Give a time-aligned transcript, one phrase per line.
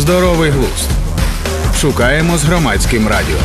[0.00, 0.90] Здоровий глузд.
[1.76, 3.36] Шукаємо з громадським радіо.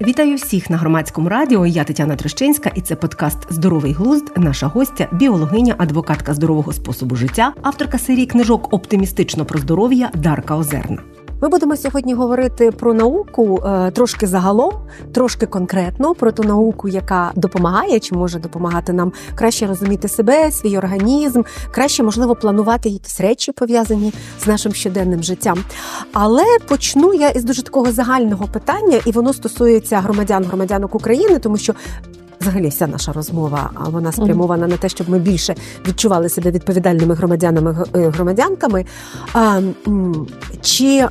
[0.00, 1.66] Вітаю всіх на громадському радіо.
[1.66, 4.32] Я Тетяна Трещинська, і це подкаст Здоровий глузд.
[4.36, 10.98] Наша гостя, біологиня, адвокатка здорового способу життя, авторка серії книжок Оптимістично про здоров'я Дарка Озерна.
[11.42, 14.72] Ми будемо сьогодні говорити про науку е, трошки загалом,
[15.12, 20.78] трошки конкретно про ту науку, яка допомагає чи може допомагати нам краще розуміти себе, свій
[20.78, 24.12] організм, краще можливо планувати якісь речі пов'язані
[24.44, 25.58] з нашим щоденним життям.
[26.12, 31.56] Але почну я із дуже такого загального питання, і воно стосується громадян громадянок України, тому
[31.56, 31.74] що
[32.40, 35.54] взагалі вся наша розмова вона спрямована на те, щоб ми більше
[35.88, 38.84] відчували себе відповідальними громадянами е, громадянками.
[40.60, 41.06] Чи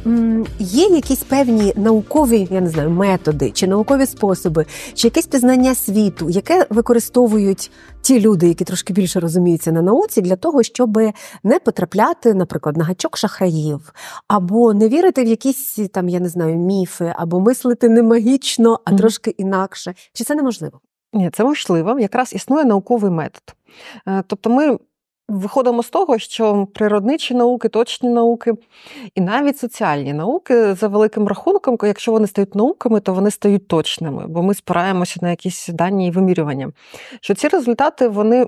[0.59, 6.29] є якісь певні наукові, я не знаю, методи чи наукові способи, чи якесь пізнання світу,
[6.29, 7.71] яке використовують
[8.02, 11.00] ті люди, які трошки більше розуміються на науці, для того, щоб
[11.44, 13.94] не потрапляти, наприклад, на гачок шахраїв,
[14.27, 18.97] або не вірити в якісь там, я не знаю, міфи, або мислити не магічно, а
[18.97, 19.94] трошки інакше.
[20.13, 20.80] Чи це неможливо?
[21.13, 21.99] Ні, це можливо.
[21.99, 23.55] Якраз існує науковий метод.
[24.07, 24.77] Е, тобто ми
[25.29, 28.53] виходимо з того, що природничі науки, точні науки
[29.16, 34.27] і навіть соціальні науки за великим рахунком, якщо вони стають науками, то вони стають точними,
[34.27, 36.71] бо ми спираємося на якісь дані і вимірювання.
[37.21, 38.47] Що ці результати вони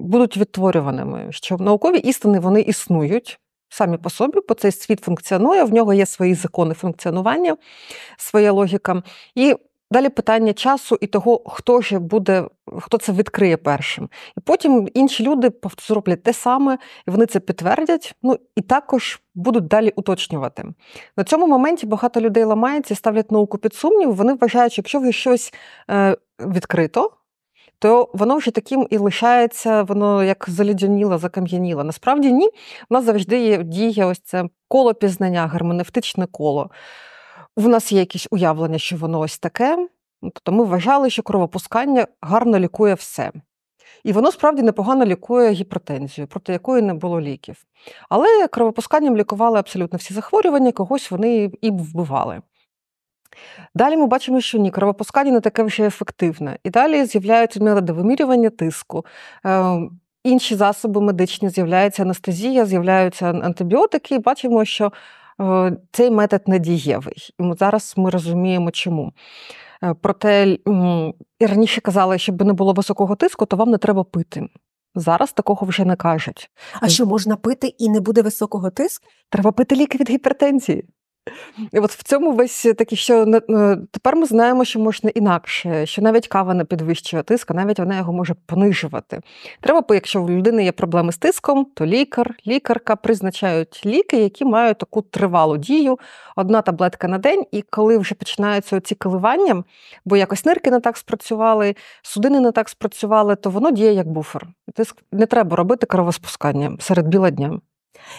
[0.00, 3.40] будуть відтворюваними, що наукові істини вони існують.
[3.72, 7.56] Самі по собі, бо цей світ функціонує, в нього є свої закони функціонування,
[8.16, 9.02] своя логіка.
[9.34, 9.56] І
[9.92, 12.44] Далі питання часу і того, хто ж буде,
[12.78, 14.08] хто це відкриє першим.
[14.36, 15.52] І потім інші люди
[15.86, 20.64] зроблять те саме, і вони це підтвердять, ну і також будуть далі уточнювати.
[21.16, 24.14] На цьому моменті багато людей ламаються і ставлять науку під сумнів.
[24.14, 25.54] Вони вважають, що якщо вже щось
[25.90, 27.10] е, відкрито,
[27.78, 31.84] то воно вже таким і лишається, воно як залідяніло, закам'яніло.
[31.84, 32.46] Насправді ні,
[32.90, 36.70] у нас завжди є дія, ось це коло пізнання, герменевтичне коло
[37.60, 39.88] в нас є якісь уявлення, що воно ось таке.
[40.22, 43.32] Тобто ми вважали, що кровопускання гарно лікує все.
[44.04, 47.64] І воно справді непогано лікує гіпертензію, проти якої не було ліків.
[48.08, 52.40] Але кровопусканням лікували абсолютно всі захворювання, когось вони і вбивали.
[53.74, 56.58] Далі ми бачимо, що ні, кровопускання не таке вже ефективне.
[56.64, 59.04] І далі з'являються методи вимірювання тиску,
[59.46, 59.78] е,
[60.24, 64.92] інші засоби медичні, з'являється анестезія, з'являються антибіотики, і бачимо, що
[65.92, 67.34] цей метод недієвий.
[67.58, 69.12] Зараз ми розуміємо, чому.
[69.82, 70.58] Е, проте
[71.38, 74.48] і раніше казали, щоб не було високого тиску, то вам не треба пити.
[74.94, 76.50] Зараз такого вже не кажуть.
[76.80, 79.06] А що можна пити і не буде високого тиску?
[79.28, 80.84] Треба пити ліки від гіпертензії.
[81.72, 86.02] І от в цьому весь такий, що е, тепер ми знаємо, що можна інакше, що
[86.02, 89.20] навіть кава не підвищує тиск, а навіть вона його може понижувати.
[89.60, 94.78] Треба, якщо в людини є проблеми з тиском, то лікар, лікарка призначають ліки, які мають
[94.78, 95.98] таку тривалу дію,
[96.36, 99.64] одна таблетка на день, і коли вже починаються ці коливання,
[100.04, 104.46] бо якось нирки не так спрацювали, судини не так спрацювали, то воно діє як буфер.
[104.74, 107.60] Тиск не треба робити кровоспускання серед біла дня.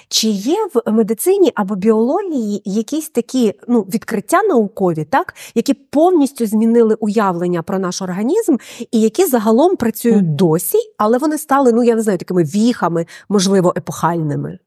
[0.07, 6.95] Чи є в медицині або біології якісь такі ну, відкриття наукові, так, які повністю змінили
[6.95, 8.55] уявлення про наш організм,
[8.91, 10.35] і які загалом працюють mm.
[10.35, 14.59] досі, але вони стали, ну я не знаю, такими віхами, можливо, епохальними?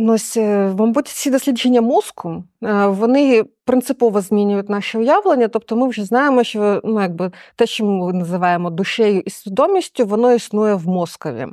[0.00, 5.48] Ну, ось, е, мабуть, ці дослідження мозку е, вони принципово змінюють наше уявлення.
[5.48, 10.32] Тобто, ми вже знаємо, що ну, якби те, що ми називаємо душею і свідомістю, воно
[10.32, 11.46] існує в мозкові.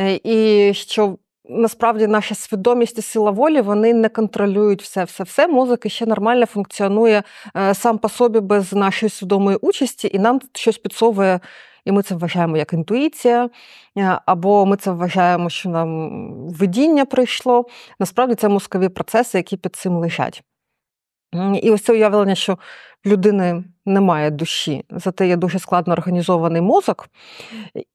[0.00, 5.48] Е, і що насправді наша свідомість і сила волі вони не контролюють все, все, все.
[5.48, 7.22] Мозок ще нормально функціонує
[7.56, 11.40] е, сам по собі без нашої свідомої участі, і нам щось підсовує.
[11.84, 13.50] І ми це вважаємо як інтуїція,
[13.98, 16.10] е, або ми це вважаємо, що нам
[16.48, 17.66] видіння прийшло.
[18.00, 20.42] Насправді це мозкові процеси, які під цим лежать.
[21.62, 22.58] І ось це уявлення, що
[23.06, 27.08] людини немає душі, зате є дуже складно організований мозок,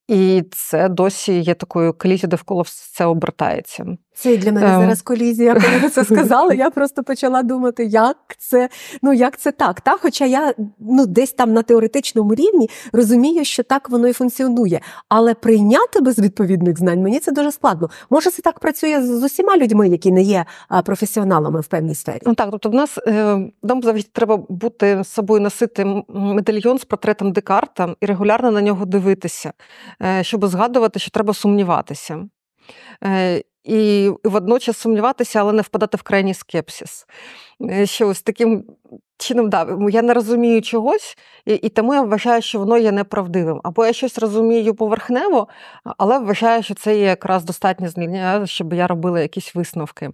[0.08, 3.86] і це досі є такою колізією, довкола все обертається.
[4.16, 4.80] Це для мене ем.
[4.80, 6.56] зараз колізія, коли ви це сказали.
[6.56, 8.68] Я просто почала думати, як це
[9.02, 9.80] ну як це так.
[9.80, 9.96] Та?
[9.98, 14.80] Хоча я ну десь там на теоретичному рівні розумію, що так воно і функціонує.
[15.08, 17.90] Але прийняти без відповідних знань мені це дуже складно.
[18.10, 20.44] Може, це так працює з усіма людьми, які не є
[20.84, 22.20] професіоналами в певній сфері.
[22.26, 26.84] Ну так, тобто в нас е, нам завжди треба бути з собою носити медальйон з
[26.84, 29.52] портретом Декарта і регулярно на нього дивитися,
[30.02, 32.28] е, щоб згадувати, що треба сумніватися.
[33.64, 37.06] і водночас сумніватися, але не впадати в крайній скепсис.
[37.84, 38.64] Що ось таким
[39.18, 41.16] чином, да, я не розумію чогось,
[41.46, 43.60] і, і тому я вважаю, що воно є неправдивим.
[43.64, 45.48] Або я щось розумію поверхнево,
[45.98, 50.10] але вважаю, що це є якраз достатньо знання, щоб я робила якісь висновки.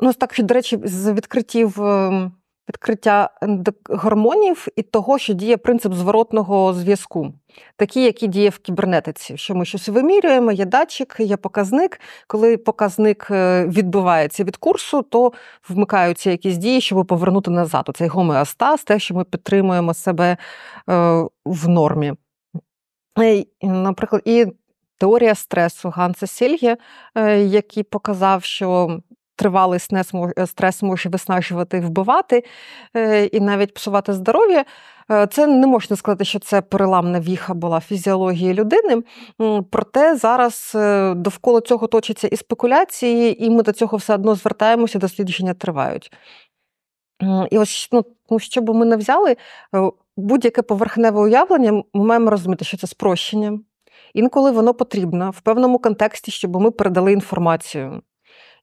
[0.00, 1.80] Ну, так, що, до речі, з відкриттів.
[2.68, 3.30] Відкриття
[3.88, 7.32] гормонів і того, що діє принцип зворотного зв'язку,
[7.76, 12.00] такі, які діє в кібернетиці, що ми щось вимірюємо, є датчик, є показник.
[12.26, 15.32] Коли показник е, відбувається від курсу, то
[15.68, 17.90] вмикаються якісь дії, щоб повернути назад.
[17.94, 20.36] Цей гомеостаз, те, що ми підтримуємо себе е,
[21.44, 22.12] в нормі.
[23.62, 24.46] Наприклад, і
[24.98, 26.76] теорія стресу Ганса Сільге,
[27.14, 28.98] е, який показав, що
[29.36, 29.80] тривалий
[30.46, 32.44] стрес може виснажувати вбивати,
[32.96, 34.64] е, і навіть псувати здоров'я.
[35.10, 39.02] Е, це не можна сказати, що це переламна віха була фізіології людини.
[39.70, 44.98] Проте зараз е, довкола цього точаться і спекуляції, і ми до цього все одно звертаємося,
[44.98, 46.12] дослідження тривають.
[47.50, 49.36] І ось ну, ну що би ми не взяли,
[50.16, 53.58] будь-яке поверхневе уявлення, ми маємо розуміти, що це спрощення.
[54.14, 58.02] Інколи воно потрібно в певному контексті, щоб ми передали інформацію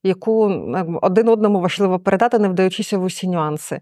[0.02, 0.44] яку
[1.02, 3.80] один одному важливо передати, не вдаючися в усі нюанси.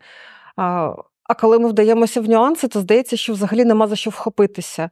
[0.57, 4.91] А коли ми вдаємося в нюанси, то здається, що взагалі нема за що вхопитися.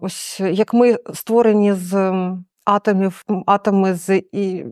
[0.00, 2.12] Ось як ми створені з
[2.64, 4.64] атомів, атоми з і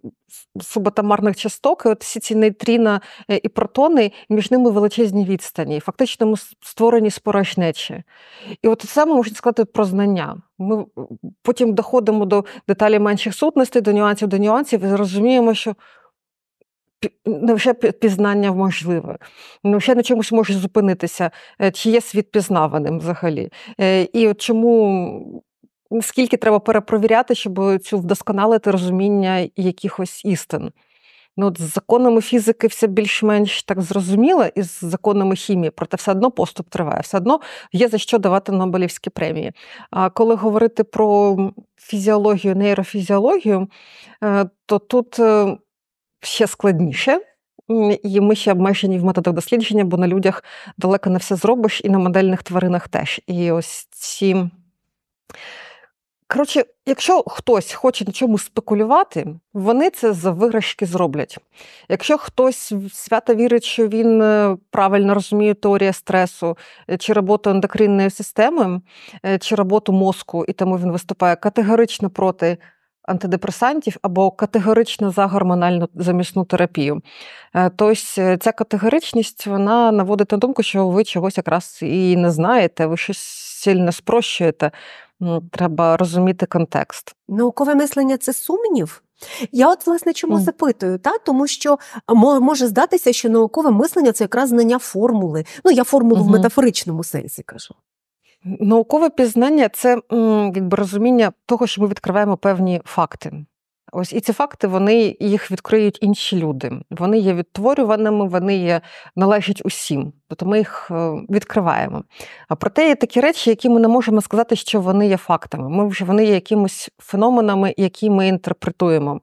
[0.60, 3.00] субатомарних часток, і от всі ці нейтріна
[3.30, 5.80] е, і протони, між ними величезні відстані.
[5.80, 8.02] Фактично, ми створені з порожнечі.
[8.62, 10.36] І от ми можна сказати про знання.
[10.58, 10.84] Ми
[11.42, 15.74] потім доходимо до деталі менших сутностей, до нюансів, до нюансів, і розуміємо, що.
[17.26, 19.18] не Невже пізнання можливе,
[19.64, 21.30] не невже на чомусь може зупинитися,
[21.62, 23.52] е, чи є світ пізнаваним взагалі.
[23.80, 25.42] Е, і от чому
[26.02, 30.70] скільки треба перепровіряти, щоб цю вдосконалити розуміння якихось істин.
[31.36, 36.12] Ну, от З законами фізики все більш-менш так зрозуміло, і з законами хімії, проте все
[36.12, 37.40] одно поступ триває, все одно
[37.72, 39.52] є за що давати Нобелівські премії.
[39.90, 41.36] А коли говорити про
[41.76, 43.68] фізіологію, нейрофізіологію,
[44.24, 45.56] е, то тут е,
[46.20, 47.20] ще складніше.
[48.02, 50.44] І ми ще обмежені в методах дослідження, бо на людях
[50.78, 53.20] далеко не все зробиш, і на модельних тваринах теж.
[53.26, 54.50] І ось ці
[56.32, 61.38] Коротше, якщо хтось хоче на чому спекулювати, вони це за виграшки зроблять.
[61.88, 66.56] Якщо хтось свято вірить, що він е, правильно розуміє теорію стресу,
[66.90, 68.80] е, чи роботу ендокринної системи,
[69.26, 72.58] е, чи роботу мозку, і тому він виступає категорично проти
[73.02, 77.02] антидепресантів або категорично за гормональну замісну терапію,
[77.76, 77.94] то
[78.40, 83.18] ця категоричність вона наводить на думку, що ви чогось якраз і не знаєте, ви щось
[83.62, 84.70] сильно спрощуєте.
[85.20, 87.14] Ну, треба розуміти контекст.
[87.28, 89.02] Наукове мислення це сумнів.
[89.52, 90.40] Я от власне чому mm.
[90.40, 91.78] запитую, та тому що
[92.40, 95.44] може здатися, що наукове мислення це якраз знання формули.
[95.64, 96.26] Ну я формулу mm-hmm.
[96.26, 97.74] в метафоричному сенсі кажу.
[98.44, 100.00] Наукове пізнання це
[100.54, 103.44] якби розуміння того, що ми відкриваємо певні факти.
[103.92, 106.72] Ось і ці факти вони їх відкриють інші люди.
[106.90, 108.80] Вони є відтворюваними, вони є
[109.16, 112.04] належать усім, тобто ми їх е, відкриваємо.
[112.48, 115.68] А проте є такі речі, які ми не можемо сказати, що вони є фактами.
[115.68, 119.20] Ми вже вони є якимось феноменами, які ми інтерпретуємо.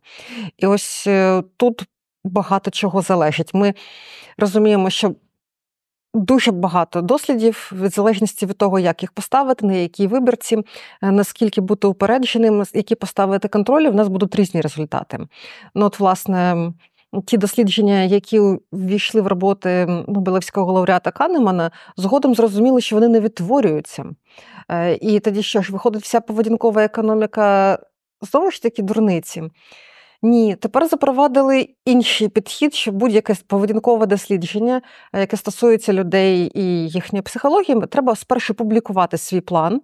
[0.57, 1.85] І ось е, тут
[2.23, 3.53] багато чого залежить.
[3.53, 3.73] Ми
[4.37, 5.15] розуміємо, що
[6.13, 11.61] Дуже багато дослідів, в залежності від того, як їх поставити, на якій вибірці, е, наскільки
[11.61, 15.19] бути упередженим, які поставити контролі, в нас будуть різні результати.
[15.75, 16.71] Ну, от, власне,
[17.25, 18.39] ті дослідження, які
[18.71, 24.05] ввійшли в роботи Нобелевського лауреата Канемана, згодом зрозуміли, що вони не відтворюються.
[24.69, 27.79] Е, і тоді що ж, виходить, вся поведінкова економіка
[28.21, 29.43] знову ж таки дурниці.
[30.21, 34.81] Ні, тепер запровадили інший підхід, що будь-яке поведінкове дослідження,
[35.13, 39.81] е, яке стосується людей і їхньої психології, треба спершу публікувати свій план,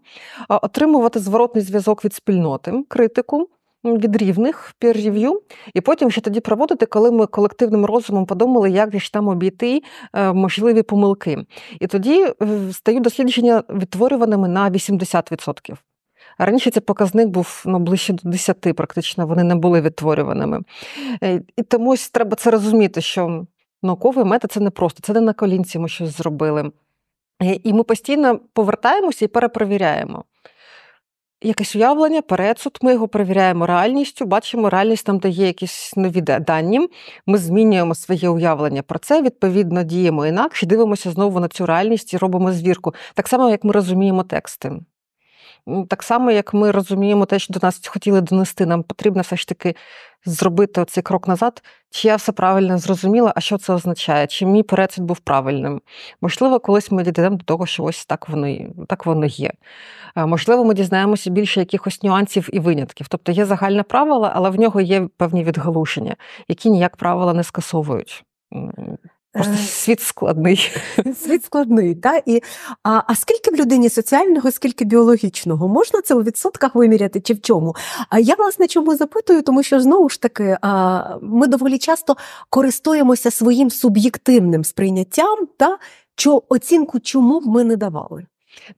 [0.49, 3.49] отримувати зворотний зв'язок від спільноти, критику.
[3.85, 5.33] Від рівних peer-review,
[5.73, 9.81] і потім ще тоді проводити, коли ми колективним розумом подумали, як ж там обійти
[10.13, 11.45] е, можливі помилки.
[11.79, 12.33] І тоді е,
[12.73, 15.75] стають дослідження відтворюваними на 80%.
[16.37, 20.61] Раніше цей показник був ну, ближче до 10, практично вони не були відтворюваними.
[21.23, 23.45] Е, і тому треба це розуміти, що
[23.83, 26.71] науковий метод це не просто, це не на колінці ми щось зробили.
[27.43, 30.23] Е, і ми постійно повертаємося і перепровіряємо.
[31.45, 36.89] Якесь уявлення, передсуд, ми його перевіряємо реальністю, бачимо, реальність там дає якісь нові дані,
[37.25, 42.17] ми змінюємо своє уявлення про це, відповідно, діємо інакше, дивимося знову на цю реальність і
[42.17, 42.93] робимо звірку.
[43.13, 44.71] Так само, як ми розуміємо тексти.
[45.89, 49.47] Так само, як ми розуміємо те, що до нас хотіли донести, нам потрібно все ж
[49.47, 49.75] таки
[50.25, 54.63] зробити цей крок назад, чи я все правильно зрозуміла, а що це означає, чи мій
[54.63, 55.81] перегляд був правильним.
[56.21, 59.51] Можливо, колись ми дійдемо до того, що ось так воно так воно є.
[60.15, 63.07] Можливо, ми дізнаємося більше якихось нюансів і винятків.
[63.07, 66.15] Тобто є загальне правило, але в нього є певні відгалушення,
[66.47, 68.23] які ніяк правила не скасовують.
[69.33, 69.57] Просто е.
[69.57, 70.71] світ складний.
[71.23, 72.23] Світ складний, так?
[72.25, 72.41] І,
[72.83, 75.67] а а скільки в людині соціального, скільки біологічного?
[75.67, 77.75] Можна це у відсотках виміряти чи в чому?
[78.09, 82.17] А я, власне, чому запитую, тому що знову ж таки а, ми доволі часто
[82.49, 85.77] користуємося своїм суб'єктивним сприйняттям, та,
[86.15, 88.25] що оцінку чому б ми не давали.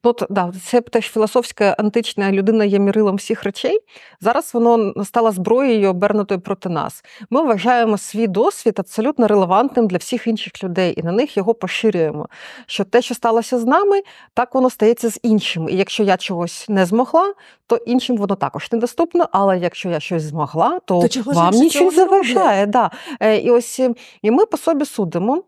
[0.03, 3.79] От, да, Це теж філософська антична людина є мірилом всіх речей.
[4.21, 7.03] Зараз воно стало зброєю обернутою проти нас.
[7.29, 12.27] Ми вважаємо свій досвід абсолютно релевантним для всіх інших людей, і на них його поширюємо.
[12.67, 14.01] Що те, що сталося з нами,
[14.33, 15.71] так воно стається з іншими.
[15.71, 17.33] І якщо я чогось не змогла,
[17.67, 19.29] то іншим воно також недоступно.
[19.31, 22.65] Але якщо я щось змогла, то, то вам нічого заважає.
[22.65, 22.91] Да.
[23.19, 23.79] Е, і ось
[24.21, 25.43] і ми по собі судимо.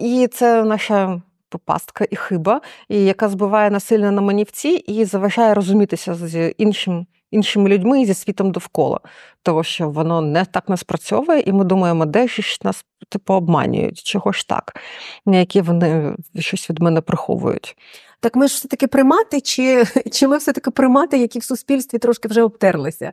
[0.00, 1.22] І це наша
[1.56, 7.06] пастка і хиба, і яка збиває насильно на манівці і заважає розумітися з іншим.
[7.30, 9.00] Іншими людьми і зі світом довкола,
[9.42, 14.02] того що воно не так не спрацьовує, і ми думаємо, де ж нас типу обманюють,
[14.02, 14.80] чого ж так,
[15.26, 17.76] які вони щось від мене приховують.
[18.20, 22.42] Так ми ж все-таки примати, чи чи ми все-таки примати, які в суспільстві трошки вже
[22.42, 23.12] обтерлися?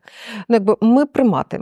[0.49, 1.61] Ну, якби Ми примати.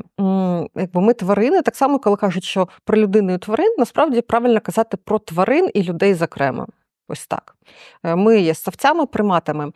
[0.76, 4.98] Якби Ми тварини, так само, коли кажуть, що про людину і тварин, насправді правильно казати
[4.98, 6.68] про тварин і людей зокрема.
[7.08, 7.56] Ось так.
[8.04, 9.72] Е, ми є ставцями, приматами.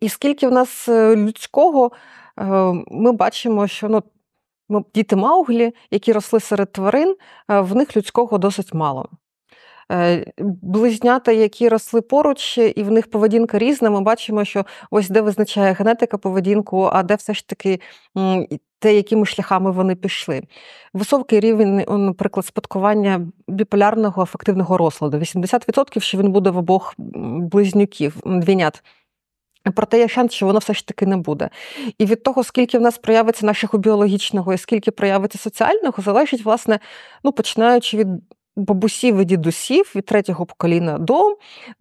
[0.00, 1.92] І скільки в нас е, людського,
[2.38, 2.44] е,
[2.90, 4.02] ми бачимо, що
[4.68, 7.16] ну, діти Мауглі, які росли серед тварин,
[7.48, 9.08] в них людського досить мало.
[9.92, 13.90] Е, близнята, які росли поруч, і в них поведінка різна.
[13.90, 17.80] Ми бачимо, що ось де визначає генетика поведінку, а де все ж таки
[18.78, 20.42] те, якими шляхами вони пішли.
[20.94, 25.18] Високий рівень, наприклад, спадкування біполярного афективного розладу.
[25.18, 26.94] 80%, що він буде в обох
[27.38, 28.82] близнюків, двійнят.
[29.74, 31.50] Проте є шанс, що воно все ж таки не буде.
[31.98, 36.78] І від того, скільки в нас проявиться нашого біологічного і скільки проявиться соціального, залежить, власне,
[37.24, 38.06] ну, починаючи від
[38.58, 41.36] бабусів і дідусів від третього покоління до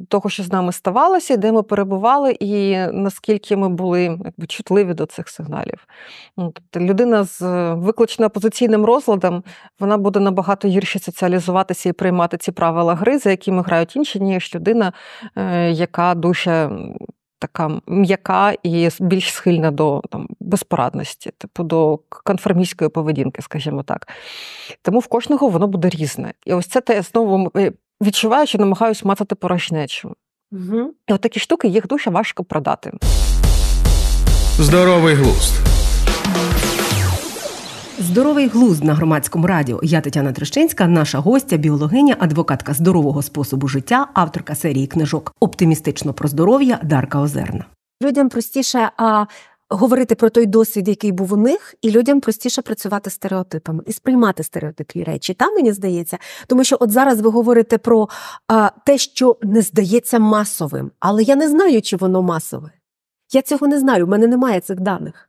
[0.07, 5.05] того, що з нами ставалося, де ми перебували, і наскільки ми були якби, чутливі до
[5.05, 5.87] цих сигналів.
[6.37, 7.41] Ну, тобто людина з
[7.73, 9.43] викличено опозиційним розладом
[9.79, 14.55] вона буде набагато гірше соціалізуватися і приймати ці правила гри, за якими грають інші, ніж
[14.55, 14.93] людина,
[15.35, 16.69] е, яка дуже
[17.39, 24.07] така м'яка і більш схильна до там, безпорадності, типу до конформістської поведінки, скажімо так.
[24.81, 26.33] Тому в кожного воно буде різне.
[26.45, 30.15] І ось це те я знову е, відчуваю, що намагаюся мацати порожнечу.
[30.51, 30.93] Угу.
[31.07, 32.91] І от такі штуки їх дуже важко продати.
[34.59, 35.76] Здоровий глузд.
[37.99, 39.79] Здоровий глузд на громадському радіо.
[39.83, 46.27] Я Тетяна Трещинська, наша гостя, біологиня, адвокатка здорового способу життя, авторка серії книжок Оптимістично про
[46.27, 47.65] здоров'я Дарка Озерна.
[48.03, 49.25] Людям простіше а,
[49.69, 54.43] говорити про той досвід, який був у них, і людям простіше працювати стереотипами і сприймати
[54.43, 55.33] стереотипні речі.
[55.33, 58.09] Там мені здається, тому що от зараз ви говорите про
[58.47, 62.71] а, те, що не здається масовим, але я не знаю, чи воно масове.
[63.33, 65.26] Я цього не знаю, в мене немає цих даних.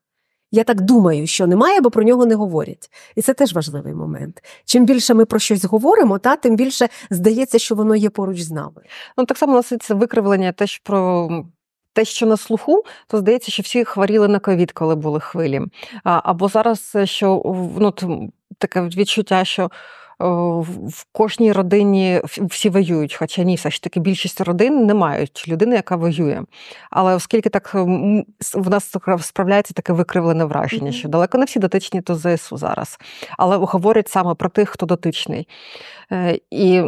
[0.51, 2.91] Я так думаю, що немає, бо про нього не говорять.
[3.17, 4.43] І це теж важливий момент.
[4.65, 8.51] Чим більше ми про щось говоримо, та тим більше здається, що воно є поруч з
[8.51, 8.83] нами.
[9.17, 11.29] Ну так само носиться викривлення теж про.
[11.93, 15.61] Те, що на слуху, то здається, що всі хворіли на ковід, коли були хвилі.
[16.05, 17.43] Або зараз що
[17.79, 17.93] ну,
[18.59, 19.71] таке відчуття, що
[20.08, 25.45] Е, в кожній родині всі воюють, хоча ні, все ж таки більшість родин не мають
[25.49, 26.43] людини, яка воює.
[26.91, 27.75] Але оскільки так
[28.55, 32.99] в нас справляється таке викривлене враження, що далеко не всі дотичні до ЗСУ зараз,
[33.39, 35.49] але говорять саме про тих, хто дотичний.
[36.13, 36.83] Е, і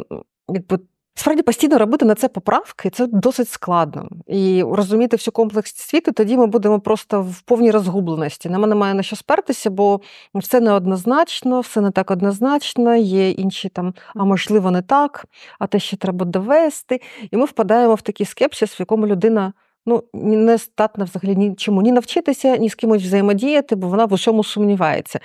[0.49, 0.78] якби
[1.14, 4.09] Справді постійно робити на це поправки це досить складно.
[4.26, 8.49] І розуміти всю комплексність світу, тоді ми будемо просто в повній розгубленості.
[8.49, 10.00] Нам немає на що спертися, бо
[10.35, 15.26] все неоднозначно, все не так однозначно, є інші там, а можливо, не так,
[15.59, 17.00] а те ще треба довести.
[17.31, 19.52] І ми впадаємо в такий скепсис, в якому людина
[19.87, 24.44] ну, не здатна взагалі нічому ні навчитися, ні з кимось взаємодіяти, бо вона в усьому
[24.44, 25.20] сумнівається.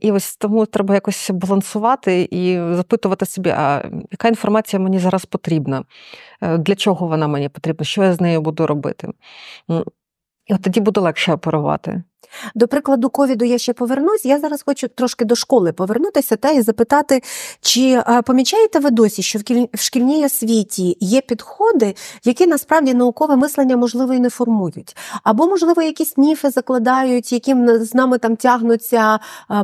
[0.00, 5.84] І ось тому треба якось балансувати і запитувати собі, а яка інформація мені зараз потрібна,
[6.42, 9.08] е, для чого вона мені потрібна, що я з нею буду робити.
[10.46, 12.02] І от тоді буде легше оперувати.
[12.54, 14.24] До прикладу ковіду я ще повернусь.
[14.24, 17.22] Я зараз хочу трошки до школи повернутися та і запитати,
[17.60, 19.38] чи помічаєте ви досі, що
[19.74, 25.82] в, шкільній освіті є підходи, які насправді наукове мислення можливо і не формують, або можливо
[25.82, 29.18] якісь ніфи закладають, яким з нами там тягнуться,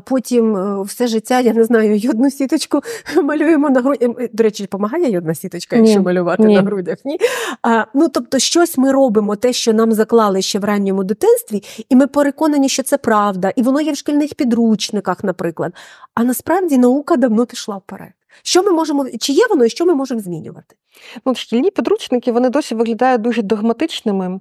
[0.04, 2.80] потім е, все життя, я не знаю, йодну сіточку
[3.22, 4.08] малюємо на груді.
[4.32, 6.04] До речі, допомагає йодна сіточка, якщо Ні.
[6.04, 6.54] малювати Ні.
[6.54, 6.98] на грудях?
[7.04, 7.18] Ні.
[7.62, 11.96] А, ну тобто, щось ми робимо, те, що нам заклали ще в ранньому дитинстві, і
[11.96, 15.74] ми переконані, що це правда, і воно є в шкільних підручниках, наприклад.
[16.14, 18.12] А насправді наука давно пішла вперед.
[18.42, 20.76] Що ми можемо, чи є воно, і що ми можемо змінювати?
[21.24, 24.40] Ну, шкільні підручники вони досі виглядають дуже догматичними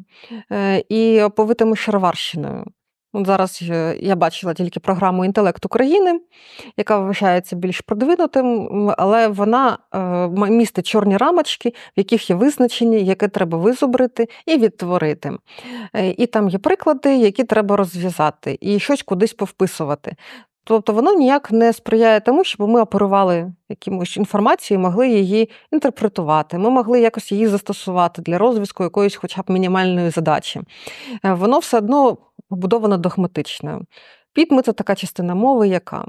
[0.51, 2.65] е, і оповитими шароварщиною.
[3.13, 6.21] От зараз е, я бачила тільки програму Інтелект України,
[6.77, 13.27] яка вважається більш продвинутим, але вона е, містить чорні рамочки, в яких є визначення, яке
[13.27, 15.31] треба визубрити і відтворити.
[15.93, 20.15] Е, І там є приклади, які треба розв'язати, і щось кудись повписувати.
[20.63, 26.69] Тобто воно ніяк не сприяє тому, щоб ми оперували якимось інформацією, могли її інтерпретувати, ми
[26.69, 30.61] могли якось її застосувати для розв'язку якоїсь хоча б мінімальної задачі.
[31.23, 32.17] Воно все одно
[32.49, 33.81] побудовано догматично.
[34.33, 36.05] Підми це така частина мови, яка.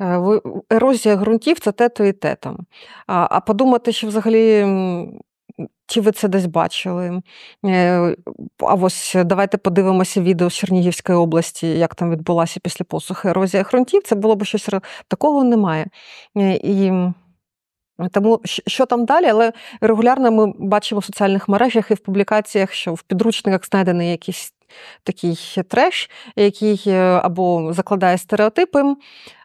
[0.00, 2.56] Е, Ерозія ґрунтів це те-то і те-то.
[3.06, 4.66] А, подумати, що взагалі.
[5.86, 7.22] Чи ви це десь бачили?
[7.66, 8.16] Е,
[8.58, 14.02] А ось давайте подивимося відео з Чернігівської області, як там відбулася після посухи ерозія ґрунтів.
[14.02, 14.68] Це було б щось
[15.08, 15.86] такого немає.
[16.36, 16.92] Е, І
[18.12, 22.94] тому що там далі, але регулярно ми бачимо в соціальних мережах і в публікаціях, що
[22.94, 24.54] в підручниках знайдений якийсь
[25.02, 28.82] такий треш, який е, або закладає стереотипи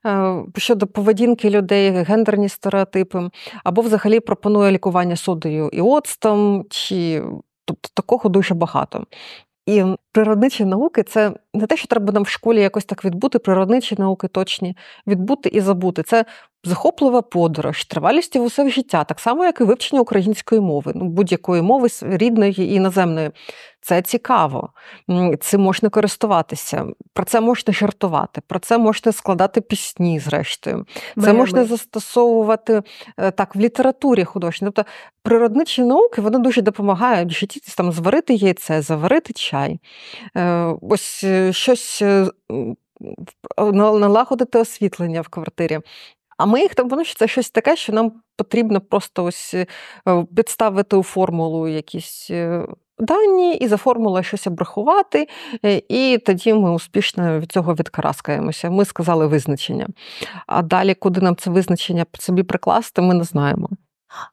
[0.06, 3.30] е, щодо поведінки людей, гендерні стереотипи,
[3.64, 7.24] або взагалі пропонує лікування содою і оцтом, чи
[7.66, 9.06] тобто такого дуже багато.
[9.66, 13.96] І природничі науки це не те, що треба нам в школі якось так відбути, природничі
[14.00, 14.78] науки точні,
[15.08, 16.04] відбути і забути.
[16.04, 16.26] Це
[16.66, 21.62] захоплива подорож, тривалістю в усе життя, так само, як і вивчення української мови, ну, будь-якої
[21.62, 23.32] мови рідної і іноземної.
[23.82, 24.70] Це цікаво,
[25.40, 30.86] цим можна користуватися, про це можна жартувати, про це можна складати пісні, зрештою.
[31.24, 32.82] Це можна застосовувати
[33.18, 34.66] е, так в літературі художній.
[34.66, 34.92] Тобто
[35.24, 39.80] природничі науки вони дуже допомагають в житті там зварити яйце, заварити чай,
[40.38, 45.80] е, ось е, щось в- налагодити освітлення в квартирі.
[46.38, 49.68] А ми їх там, воно це щось таке, що нам потрібно просто ось е,
[50.36, 52.68] підставити у формулу якісь е,
[53.00, 55.28] дані і за формулою щось обрахувати,
[55.66, 58.70] е, і тоді ми успішно від цього відкараскаємося.
[58.70, 59.88] Ми сказали визначення.
[60.48, 63.70] А далі, куди нам це визначення собі прикласти, ми не знаємо.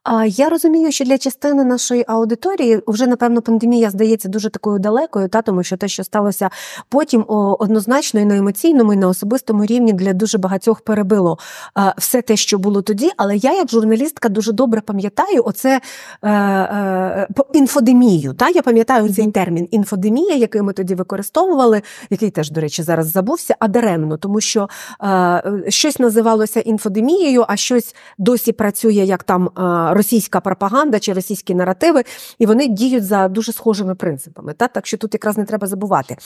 [0.03, 5.29] А я розумію, що для частини нашої аудиторії вже напевно пандемія здається дуже такою далекою,
[5.29, 6.51] та тому що те, що сталося
[6.89, 11.39] потім, однозначно і на емоційному, і на особистому рівні для дуже багатьох перебило
[11.99, 13.11] все те, що було тоді.
[13.17, 15.81] Але я, як журналістка, дуже добре пам'ятаю оце
[16.23, 18.35] е, е, інфодемію.
[18.35, 23.11] Та я пам'ятаю цей термін інфодемія, який ми тоді використовували, який теж, до речі, зараз
[23.11, 24.69] забувся, а даремно, тому що
[25.01, 31.13] е, е, щось називалося інфодемією, а щось досі працює як там е, російська пропаганда чи
[31.13, 32.05] російські наративи,
[32.39, 34.53] і вони діють за дуже схожими принципами.
[34.53, 34.69] Та?
[34.69, 36.17] Так що тут якраз не треба забувати.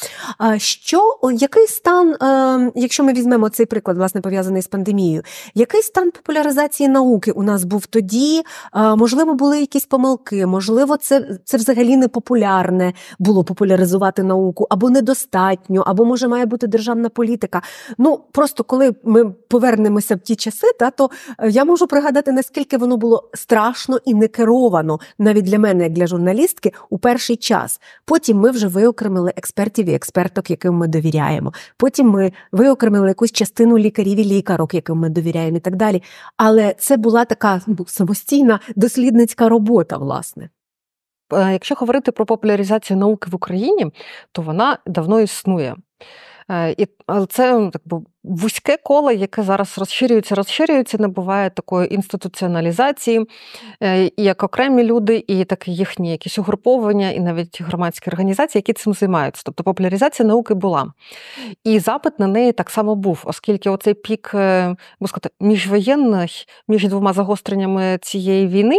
[0.57, 5.22] Що, який стан, е, якщо ми візьмемо цей приклад, власне, пов'язаний з пандемією,
[5.55, 8.42] який стан популяризації науки у нас був тоді?
[8.77, 14.90] Е, можливо, були якісь помилки, можливо, це, це взагалі не популярне було популяризувати науку, або
[14.90, 17.62] недостатньо, або може має бути державна політика.
[17.99, 22.77] Ну просто коли ми повернемося в ті часи, та то е, я можу пригадати, наскільки
[22.77, 27.80] воно було страшно і не керовано навіть для мене, як для журналістки, у перший час.
[28.04, 31.52] Потім ми вже виокремили експертів і експерток, яким ми довіряємо.
[31.76, 36.02] Потім ми виокремили якусь частину лікарів і лікарок, яким ми довіряємо, і так далі.
[36.36, 40.50] Але це була така ну, самостійна дослідницька робота, власне.
[41.32, 43.86] Е, Якщо говорити про популяризацію науки в Україні,
[44.32, 45.76] то вона давно існує.
[46.50, 46.88] Е, І
[47.28, 53.26] це ну, так би, вузьке коло, яке зараз розширюється, розширюється, набуває такої інституціоналізації,
[53.82, 58.72] е, і як окремі люди, і так їхні якісь угруповання, і навіть громадські організації, які
[58.72, 59.42] цим займаються.
[59.44, 60.92] Тобто популяризація науки була.
[61.64, 66.30] І запит на неї так само був, оскільки оцей пік е, сказати, міжвоєнних,
[66.68, 68.78] між двома загостреннями цієї війни,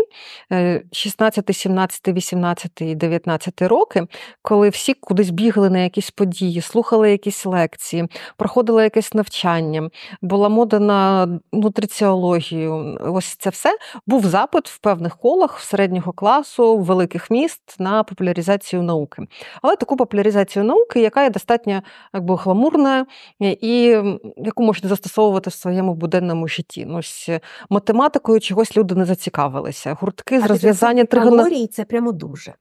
[0.52, 4.08] е, 16, 17, 18 і 19 роки,
[4.42, 8.08] коли всі кудись бігли на якісь події, слухали якісь лекції,
[8.38, 9.37] проходили якесь навчання.
[9.38, 9.90] Навчання,
[10.22, 12.98] була мода на нутриціологію.
[13.02, 19.28] Ось це все був запит в певних колах середнього класу, великих міст на популяризацію науки.
[19.62, 21.82] Але таку популяризацію науки, яка є достатньо
[22.14, 23.06] якби, гламурна
[23.40, 23.98] і
[24.38, 26.86] яку можна застосовувати в своєму буденному житті.
[26.88, 27.30] Ну, ось
[27.70, 29.98] Математикою чогось люди не зацікавилися.
[30.02, 32.54] Гуртки з розв'язання тригонометрії це прямо дуже.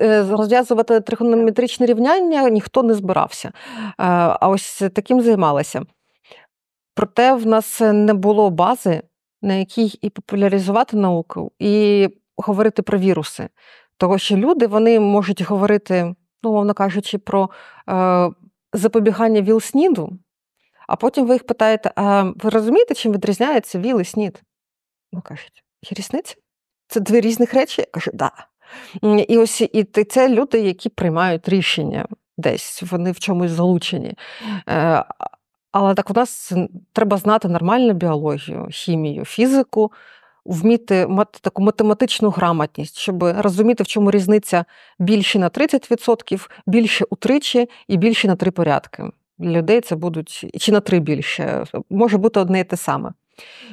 [0.00, 3.48] Е, розв'язувати тригонометричне рівняння ніхто не збирався.
[3.48, 3.52] Е,
[4.40, 5.82] а ось таким займалися.
[6.94, 9.02] Проте в нас не було бази,
[9.42, 13.48] на якій і популяризувати науку, і говорити про віруси.
[13.96, 17.50] Того, що люди вони можуть говорити, ну, мовно кажучи, про
[17.88, 18.30] е,
[18.72, 20.12] запобігання ВІЛ-СНІДу,
[20.88, 24.42] а потім ви їх питаєте: а ви розумієте, чим відрізняється ВІЛ і СНІД?
[25.12, 26.34] Ну, кажуть, є різниця?
[26.88, 27.80] Це дві різних речі?
[27.80, 28.32] Я кажу, да.
[29.28, 32.06] І ось і це люди, які приймають рішення
[32.38, 34.14] десь, вони в чомусь залучені.
[34.68, 35.04] Е,
[35.72, 36.52] але так у нас
[36.92, 39.92] треба знати нормальну біологію, хімію, фізику,
[40.44, 44.64] вміти мати таку математичну грамотність, щоб розуміти, в чому різниця
[44.98, 49.04] більше на 30%, більше утричі і більше на три порядки.
[49.38, 53.12] Для людей це будуть чи на три більше, може бути одне і те саме.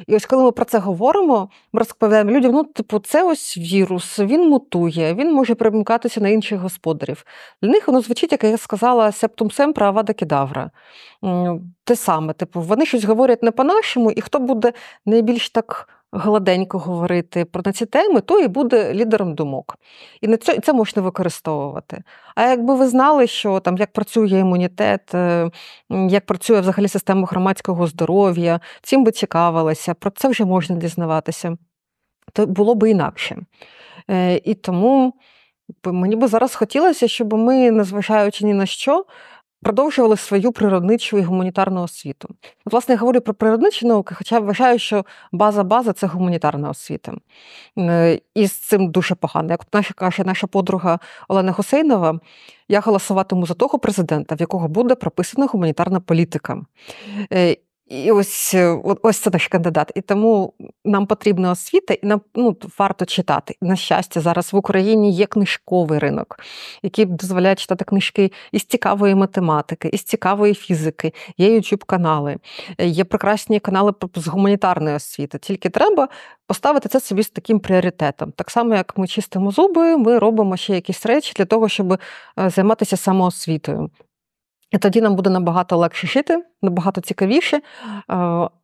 [0.07, 4.19] І ось коли ми про це говоримо, ми розповідаємо людям: ну, типу, це ось вірус,
[4.19, 7.25] він мутує, він може перемикатися на інших господарів.
[7.61, 10.71] Для них воно звучить, як я сказала, септум семпра авада кедавра.
[11.83, 14.73] Те саме, типу, вони щось говорять не по-нашому, і хто буде
[15.05, 19.77] найбільш так гладенько говорити про ці теми, то і буде лідером думок.
[20.21, 22.03] І на це, це можна використовувати.
[22.35, 25.49] А якби ви знали, що там як працює імунітет, е,
[25.89, 31.57] як працює взагалі система громадського здоров'я, цим би цікавилися, про це вже можна дізнаватися,
[32.33, 33.37] то було би інакше.
[34.09, 35.13] Е, і тому
[35.85, 39.05] мені би зараз хотілося, щоб ми, незважаючи ні на що,
[39.63, 42.29] продовжували свою природничу і гуманітарну освіту.
[42.65, 47.13] Власне, я говорю про природничі науки, хоча вважаю, що база-база це гуманітарна освіта.
[47.77, 49.49] Е, і з цим дуже погано.
[49.49, 52.19] Як наша каже наша подруга Олена Гусейнова,
[52.67, 56.61] я голосуватиму за того президента, в якого буде прописана гуманітарна політика.
[57.87, 59.91] І ось е, ось це наш кандидат.
[59.95, 60.53] І тому
[60.85, 63.55] нам потрібна освіта, і нам ну, варто читати.
[63.61, 66.39] На щастя, зараз в Україні є книжковий ринок,
[66.83, 72.37] який дозволяє читати книжки із цікавої математики, із цікавої фізики, є youtube канали,
[72.77, 75.37] е, є прекрасні канали з гуманітарної освіти.
[75.37, 76.07] Тільки треба
[76.47, 78.31] поставити це собі з таким пріоритетом.
[78.31, 81.99] Так само, як ми чистимо зуби, ми робимо ще якісь речі для того, щоб е,
[82.49, 83.89] займатися самоосвітою.
[84.73, 87.61] І тоді нам буде набагато легше жити, набагато цікавіше,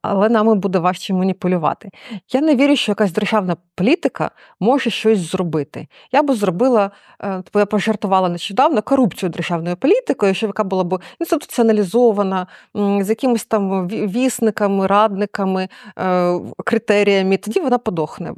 [0.02, 1.90] але нами буде важче маніпулювати.
[2.34, 5.88] Я не вірю, що якась державна політика може щось зробити.
[6.12, 11.00] Я би зробила, е, типу я пожартувала нещодавно корупцію державною політикою, що яка була б
[11.20, 15.68] інституціоналізована, з якимись там вісниками, радниками,
[16.00, 18.34] е, критеріями, тоді вона подохне.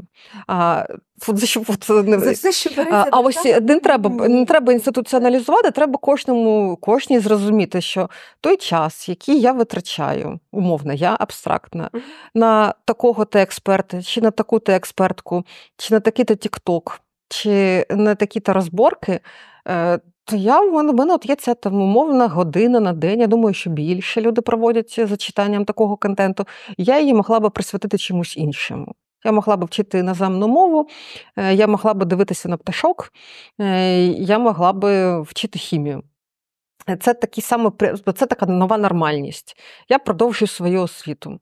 [1.27, 1.63] За що,
[2.03, 2.19] не...
[2.19, 7.81] За все, що а, а ось не треба не треба інституціоналізувати, треба кожному кожній зрозуміти,
[7.81, 8.09] що
[8.41, 11.89] той час, який я витрачаю, умовно, я абстрактна,
[12.35, 15.43] на такого-то експерта, чи на таку-то експертку,
[15.77, 19.19] чи на такий-то тікток, чи на такі-то розборки,
[19.67, 23.19] е, то я в мене, в мене от є ця там умовна година на день.
[23.19, 26.45] Я думаю, що більше люди проводять за читанням такого контенту.
[26.77, 28.95] Я її могла би присвятити чомусь іншому.
[29.25, 30.89] Я могла б вчити іноземну мову,
[31.35, 33.13] е, я могла б дивитися на пташок,
[33.59, 36.03] е, я могла б вчити хімію.
[36.99, 37.71] Це такі саме,
[38.15, 39.57] це така нова нормальність.
[39.89, 41.39] Я продовжую свою освіту.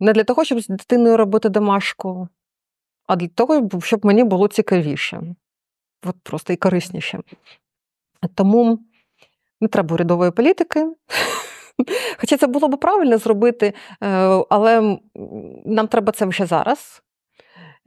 [0.00, 2.28] Не для того, щоб з дитиною робити домашку,
[3.06, 5.22] а для того, щоб мені було цікавіше.
[6.06, 7.20] От просто і корисніше.
[8.34, 8.78] Тому
[9.60, 10.86] не треба урядової політики.
[12.20, 13.74] Хоча це було б правильно зробити, е,
[14.50, 14.98] але
[15.64, 17.02] нам треба це вже зараз.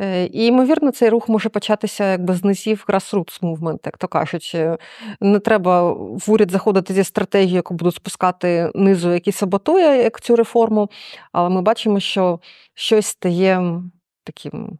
[0.01, 4.57] Е, і, ймовірно, цей рух може початися якби з низів grassroots movement, як то кажуть.
[5.21, 10.35] Не треба в уряд заходити зі стратегією, яку будуть спускати низу, який саботує як цю
[10.35, 10.89] реформу.
[11.31, 12.39] Але ми бачимо, що
[12.73, 13.81] щось стає
[14.23, 14.79] таким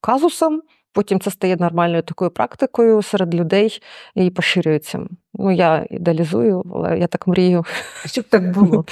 [0.00, 0.62] казусом,
[0.92, 3.82] потім це стає нормальною такою практикою серед людей
[4.14, 5.06] і поширюється.
[5.38, 7.64] Ну, я ідеалізую, але я так мрію.
[8.04, 8.84] Щоб так було.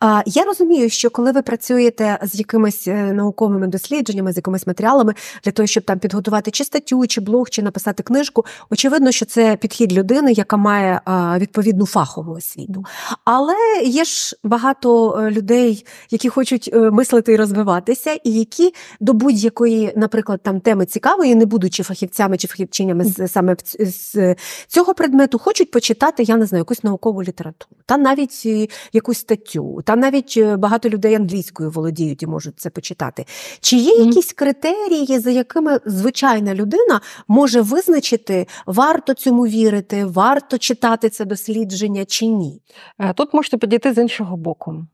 [0.00, 5.14] А, Я розумію, що коли ви працюєте з якимись е, науковими дослідженнями, з якимись матеріалами
[5.44, 9.56] для того, щоб там підготувати чи статтю, чи блог, чи написати книжку, очевидно, що це
[9.56, 11.00] підхід людини, яка має
[11.38, 12.84] відповідну фахову освіту.
[13.24, 13.54] Але
[13.84, 19.92] є ж багато е, людей, які хочуть е, мислити і розвиватися, і які до будь-якої,
[19.96, 24.34] наприклад, там теми цікавої, не будучи фахівцями чи фахівчинями з саме з
[24.68, 29.18] цього предмету, хочуть почати почитати, я не знаю, якусь наукову літературу, та навіть е, якусь
[29.18, 33.26] статтю, та навіть е, багато людей англійською володіють і можуть це почитати.
[33.60, 41.08] Чи є якісь критерії, за якими звичайна людина може визначити, варто цьому вірити, варто читати
[41.08, 42.62] це дослідження чи ні?
[42.98, 44.86] Е, Тут можете підійти з іншого боку.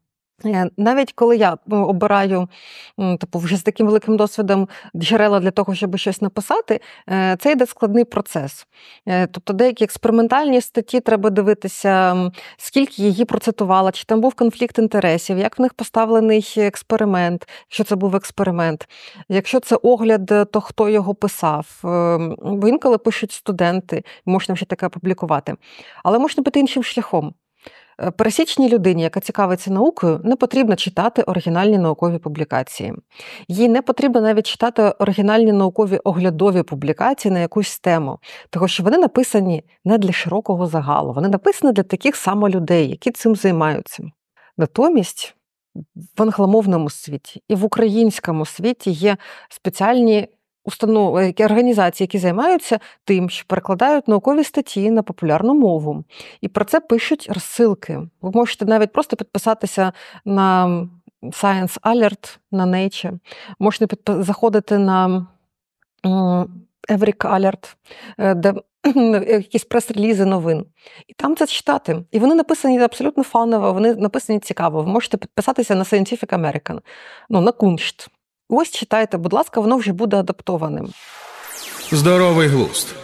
[0.45, 2.49] Е, Навіть коли я ну, обираю
[3.21, 7.67] типу, вже з таким великим досвідом джерела для того, щоб щось написати, е, це йде
[7.67, 8.67] складний процес.
[9.09, 12.17] Е, Тобто деякі експериментальні статті треба дивитися,
[12.57, 17.97] скільки її процитувала, чи там був конфлікт інтересів, як в них поставлений експеримент, якщо це
[17.97, 18.89] був експеримент,
[19.29, 21.81] якщо це огляд, е, то хто його писав.
[21.85, 25.55] Е, Бо інколи пишуть студенти, можна ще таке опублікувати.
[26.05, 27.35] Але можна піти іншим шляхом.
[28.03, 32.95] Е, Пересічній людині, яка цікавиться наукою, не потрібно читати оригінальні наукові публікації.
[33.49, 38.19] Їй не потрібно навіть читати оригінальні наукові оглядові публікації на якусь тему,
[38.51, 43.11] тому що вони написані не для широкого загалу, вони написані для таких само людей, які
[43.11, 44.03] цим займаються.
[44.59, 45.37] Натомість
[46.17, 49.17] в англомовному світі і в українському світі є
[49.49, 50.29] спеціальні
[50.65, 56.05] установи, які- організації, які займаються тим, що перекладають наукові статті на популярну мову.
[56.41, 58.01] І про це пишуть розсилки.
[58.23, 59.93] Ви можете навіть просто підписатися
[60.25, 60.67] на
[61.23, 63.19] Science Alert на Nature,
[63.59, 65.27] можете підпи- заходити на
[66.07, 66.49] м,
[66.91, 67.75] Alert,
[68.19, 68.55] е, де
[69.29, 70.67] якісь прес-релізи новин.
[71.09, 72.05] І там це читати.
[72.11, 74.83] І вони написані абсолютно фаново, вони написані цікаво.
[74.83, 76.79] Ви можете підписатися на Scientific American,
[77.31, 78.09] ну, на Куншт.
[78.49, 80.89] Ось читайте, будь ласка, воно вже буде адаптованим.
[81.93, 82.95] Здоровий глузд.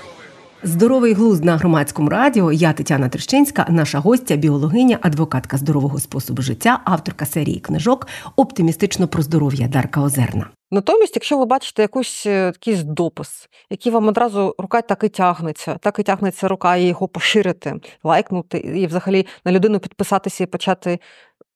[0.62, 2.52] Здоровий глузд на громадському радіо.
[2.52, 9.22] Я Тетяна Трещинська, наша гостя, біологиня, адвокатка здорового способу життя, авторка серії книжок Оптимістично про
[9.22, 10.50] здоров'я Дарка Озерна.
[10.70, 15.78] Натомість, якщо ви бачите якусь е, якийсь допис, який вам одразу рука так і тягнеться,
[15.80, 20.98] так і тягнеться рука і його поширити, лайкнути, і взагалі на людину підписатися і почати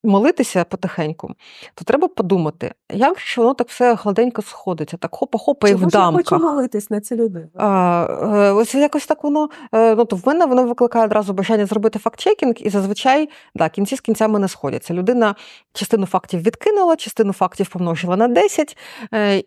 [0.05, 1.31] молитися потихеньку,
[1.75, 6.40] то треба подумати, як що воно так все гладенько сходиться, так хопа-хопа і в дамках.
[6.40, 7.46] молитись на цю людину?
[7.57, 9.48] А, е, ось якось так воно.
[9.75, 13.96] е, Ну, то в мене воно викликає одразу бажання зробити факт-чекінг, і зазвичай да, кінці
[13.96, 14.94] з кінцями не сходяться.
[14.94, 15.35] Людина
[15.72, 19.02] частину фактів відкинула, частину фактів помножила на 10 е,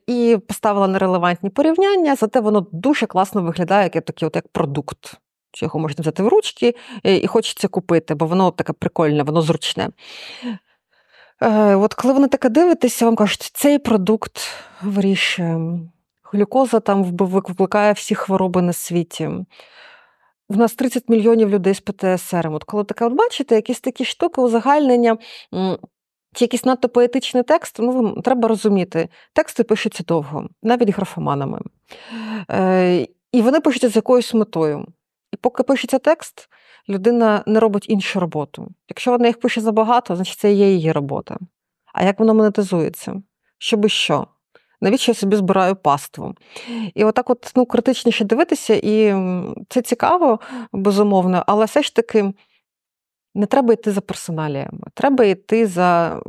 [0.07, 5.13] і поставила нерелевантні порівняння, зате воно дуже класно виглядає як такий от як продукт.
[5.53, 9.41] Що його можна взяти в ручки е, і хочеться купити, бо воно таке прикольне, воно
[9.41, 9.89] зручне.
[11.41, 14.39] Е, От коли вони таке дивитеся, вам кажуть, цей продукт
[14.81, 15.79] вирішує.
[16.33, 19.29] Глюкоза там викликає всі хвороби на світі.
[20.49, 22.47] В нас 30 мільйонів людей з ПТСР.
[22.47, 25.17] От коли таке от бачите, якісь такі штуки, узагальнення,
[26.35, 31.59] чи якийсь надто поетичний текст, ну, треба розуміти, тексти пишуться довго, навіть графоманами.
[32.51, 34.85] Е, і вони пишуться з якоюсь метою.
[35.33, 36.49] І поки пишеться текст,
[36.89, 38.67] людина не робить іншу роботу.
[38.89, 41.37] Якщо вона їх пише забагато, значить це є її робота.
[41.93, 43.21] А як воно монетизується?
[43.57, 44.27] Щоби що?
[44.81, 46.35] Навіщо я собі збираю паству?
[46.95, 49.15] І отак, от ну, критичніше дивитися, і
[49.69, 50.39] це цікаво,
[50.71, 52.33] безумовно, але все ж таки
[53.35, 56.19] не треба йти за персоналіями, треба йти за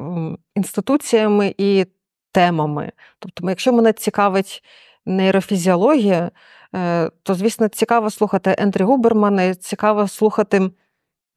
[0.54, 1.86] інституціями і
[2.32, 2.92] темами.
[3.18, 4.62] Тобто, якщо мене цікавить
[5.06, 6.30] нейрофізіологія,
[6.74, 10.70] е, то, звісно, цікаво слухати Ендрі Губермана, цікаво слухати.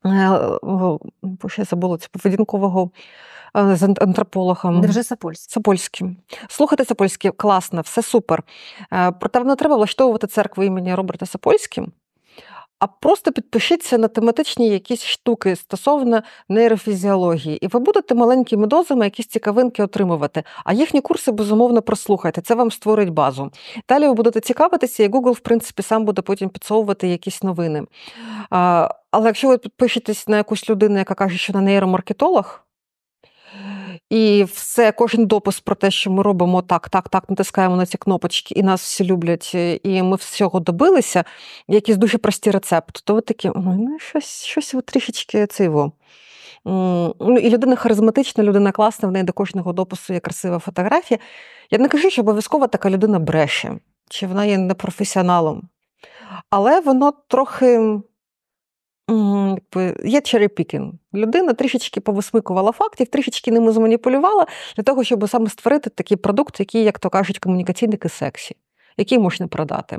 [0.05, 0.29] е,
[1.21, 2.91] бо ще забула це поведінкового
[3.57, 4.79] е, з ан- антропологом.
[4.81, 5.53] Невже Сапольський?
[5.53, 6.17] Сапольський.
[6.49, 8.43] Слухайте Сапольський, класно, все супер.
[9.19, 11.91] Проте не треба влаштовувати церкву імені Роберта Сапольським,
[12.79, 19.27] а просто підпишіться на тематичні якісь штуки стосовно нейрофізіології, і ви будете маленькими дозами якісь
[19.27, 20.43] цікавинки отримувати.
[20.65, 22.41] А їхні курси, безумовно, прослухайте.
[22.41, 23.51] Це вам створить базу.
[23.89, 27.83] Далі ви будете цікавитися, і Google, в принципі, сам буде потім підсовувати якісь новини.
[29.11, 32.68] Але якщо ви підпишетесь на якусь людину, яка каже, що на нейромаркетолог,
[34.09, 37.97] і все, кожен допис про те, що ми робимо так, так, так, натискаємо на ці
[37.97, 41.23] кнопочки, і нас всі люблять, і ми всього добилися,
[41.67, 45.91] якісь дуже прості рецепти, то ви такі, ну щось, щось ви трішечки циво.
[46.65, 51.19] Ну, і людина харизматична, людина класна, в неї до кожного допису є красива фотографія.
[51.71, 55.69] Я не кажу, що обов'язково така людина бреше, чи вона є непрофесіоналом.
[56.49, 57.99] Але воно трохи
[60.05, 60.91] є cherry-picking.
[61.13, 66.83] Людина трішечки повисмикувала фактів, трішечки ними зманіпулювала для того, щоб саме створити такий продукт, який,
[66.83, 68.55] як то кажуть, комунікаційники сексі,
[68.97, 69.97] який можна продати.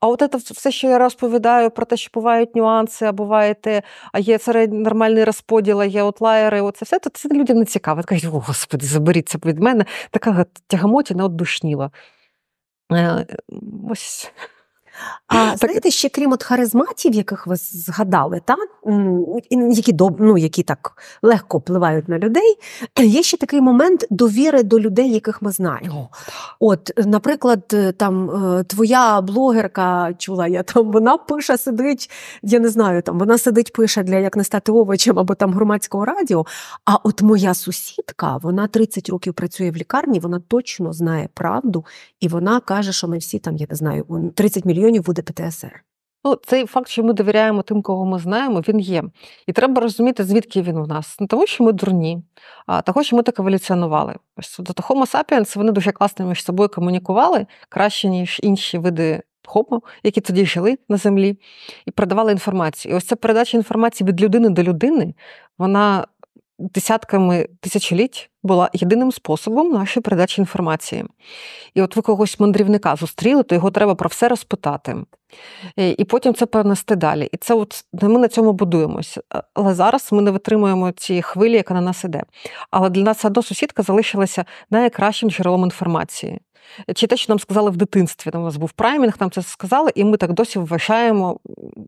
[0.00, 4.18] А от це все, що я розповідаю про те, що бувають нюанси, а буваєте, а
[4.18, 8.02] є середній нормальний розподіл, а є отлайери, оце все, то це людям не цікаво.
[8.04, 11.90] Кажуть, о, господи, заберіться від мене, така тягамотіна от душніла.
[12.92, 13.26] Е,
[13.90, 14.32] Ось
[15.28, 18.56] А знаєте, ще крім от харизматів, яких ви згадали, та
[19.50, 22.58] які ну, які так легко впливають на людей,
[22.98, 26.08] є ще такий момент довіри до людей, яких ми знаємо.
[26.60, 32.10] От, наприклад, там е, твоя блогерка чула, я там вона пише, сидить,
[32.42, 36.04] я не знаю, там вона сидить, пише для як не стати овочем або там громадського
[36.04, 36.46] радіо.
[36.84, 41.84] А от моя сусідка, вона 30 років працює в лікарні, вона точно знає правду,
[42.20, 45.84] і вона каже, що ми всі там, я не знаю, 30 мільйонів буде ПТСР.
[46.24, 49.02] Ну, цей факт, що ми довіряємо тим, кого ми знаємо, він є.
[49.46, 51.20] І треба розуміти, звідки він у нас.
[51.20, 52.22] Не тому, що ми дурні,
[52.66, 54.14] а того, що ми так еволюціонували.
[54.58, 60.20] До Homo sapiens вони дуже класно між собою комунікували краще, ніж інші види Homo, які
[60.20, 61.38] тоді жили на землі,
[61.86, 62.94] і передавали інформацію.
[62.94, 65.14] І ось ця передача інформації від людини до людини,
[65.58, 66.06] вона
[66.60, 71.04] десятками тисячоліть була єдиним способом нашої передачі інформації.
[71.74, 74.96] І от ви когось мандрівника зустріли, то його треба про все розпитати.
[75.76, 77.28] І потім це перенести далі.
[77.32, 79.20] І це от ми на цьому будуємося.
[79.54, 82.22] Але зараз ми не витримуємо цієї хвилі, яка на нас іде.
[82.70, 86.40] Але для нас одна сусідка залишилася найкращим джерелом інформації.
[86.94, 89.92] Чи те, що нам сказали в дитинстві, там у нас був праймінг, нам це сказали,
[89.94, 91.40] і ми так досі вважаємо,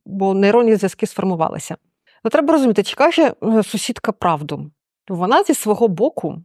[0.07, 1.77] бо нейронні зв'язки сформувалися.
[2.25, 4.71] Ну, треба розуміти, чи каже е, сусідка правду.
[5.09, 6.43] Вона зі свого боку,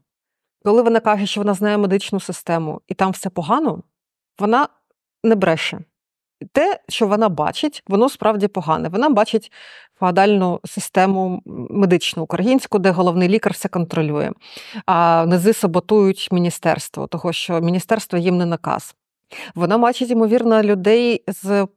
[0.65, 3.83] коли вона каже, що вона знає медичну систему і там все погано,
[4.39, 4.67] вона
[5.23, 5.79] не бреше.
[6.51, 8.89] Те, що вона бачить, воно справді погане.
[8.89, 9.51] Вона бачить
[9.99, 14.31] феодальну систему медичну українську, де головний лікар все контролює,
[14.85, 18.95] а низи саботують міністерство, того що міністерство їм не наказ.
[19.55, 21.67] Вона бачить, ймовірно, людей з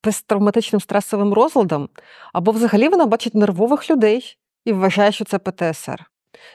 [0.00, 1.88] посттравматичним стресовим розладом,
[2.32, 6.10] або взагалі вона бачить нервових людей і вважає, що це ПТСР.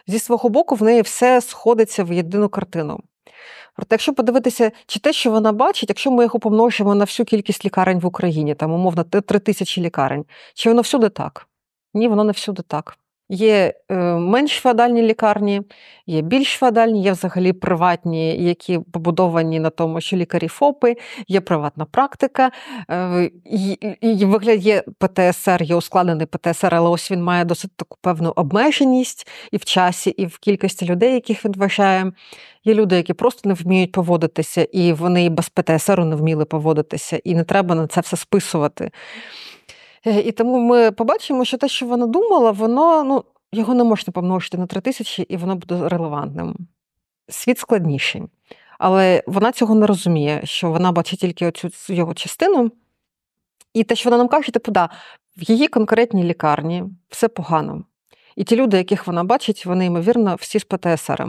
[0.07, 2.99] Зі свого боку, в неї все сходиться в єдину картину.
[3.75, 7.65] Проте, якщо подивитися, чи те, що вона бачить, якщо ми його помножимо на всю кількість
[7.65, 11.47] лікарень в Україні, там умовно три тисячі лікарень, чи воно всюди так?
[11.93, 12.97] Ні, воно не всюди так.
[13.29, 15.61] Є е, менш феодальні лікарні,
[16.07, 20.95] є більш феодальні, є взагалі приватні, які побудовані на тому, що лікарі ФОПи,
[21.27, 22.51] є приватна практика,
[22.89, 23.31] е,
[24.01, 29.27] і вигляд є ПТСР, є ускладнений ПТСР, але ось він має досить таку певну обмеженість
[29.51, 32.11] і в часі, і в кількості людей, яких він вважає.
[32.65, 37.35] Є люди, які просто не вміють поводитися, і вони без ПТСР не вміли поводитися, і
[37.35, 38.91] не треба на це все списувати.
[40.05, 44.11] Е, і тому ми побачимо, що те, що вона думала, воно ну, його не можна
[44.11, 46.55] помножити на три тисячі, і воно буде релевантним.
[47.29, 48.23] Світ складніший.
[48.79, 52.71] Але вона цього не розуміє, що вона бачить тільки оцю його частину.
[53.73, 54.89] І те, що вона нам каже, типу, да,
[55.37, 57.83] в її конкретній лікарні все погано.
[58.35, 61.27] І ті люди, яких вона бачить, вони, ймовірно, всі з ПТСР.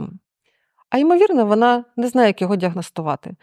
[0.89, 3.35] А ймовірно, вона не знає, як його діагностувати.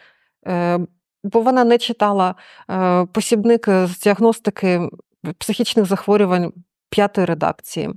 [0.46, 0.80] Е,
[1.24, 2.34] бо вона не читала
[2.70, 4.88] е, посібник з діагностики
[5.38, 6.52] психічних захворювань
[6.94, 7.90] п'ятої редакції,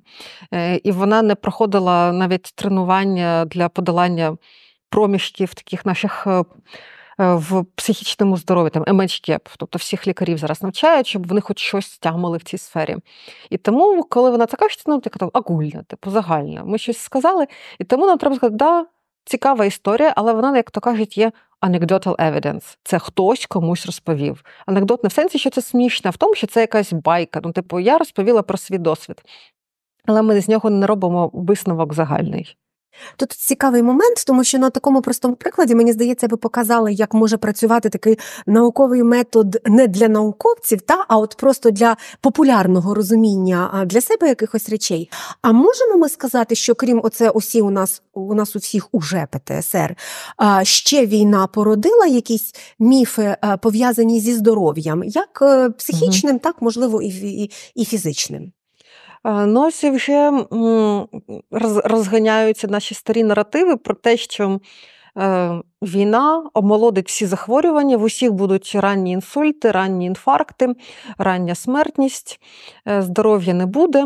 [0.54, 4.38] е, і вона не проходила навіть тренування для подолання
[4.90, 6.28] проміжків таких наших.
[6.28, 6.44] Е,
[7.20, 11.92] е, в психічному здоров'ї, там MHCAP, тобто всіх лікарів зараз навчають, щоб вони хоч щось
[11.92, 12.96] стягнули в цій сфері.
[13.50, 16.64] І тому, коли вона це каже, ну така агульна, типу загальна.
[16.64, 17.48] Ми щось сказали,
[17.80, 18.86] і тому нам треба сказати, да,
[19.26, 22.78] цікава історія, але вона, як то кажуть, є anecdotal evidence.
[22.84, 24.44] Це хтось комусь розповів.
[24.66, 27.42] Анекдот не в сенсі, що це смішна, в тому, що це якась байка.
[27.44, 29.22] Ну, типу, я розповіла про свій досвід.
[30.06, 32.58] Але ми з нього не робимо висновок загальний.
[33.18, 37.38] Тут цікавий момент, тому що на такому простому прикладі, мені здається, ви показали, як може
[37.38, 44.02] працювати такий науковий метод не для науковців, та а от просто для популярного розуміння для
[44.02, 45.10] себе якихось речей.
[45.42, 49.28] А можемо ми сказати, що крім оце усі у нас у нас у всіх уже
[49.32, 49.96] ПТСР,
[50.64, 56.42] ще війна породила якісь міфи пов'язані зі здоров'ям, як е, психічним, угу.
[56.44, 57.08] так можливо, і,
[57.44, 58.52] і, і фізичним.
[59.30, 60.46] Ну, ось вже
[61.84, 64.60] розганяються наші старі наративи про те, що
[65.18, 70.76] е, війна омолодить всі захворювання, в усіх будуть ранні інсульти, ранні інфаркти,
[71.18, 72.40] рання смертність,
[72.88, 74.06] е, здоров'я не буде.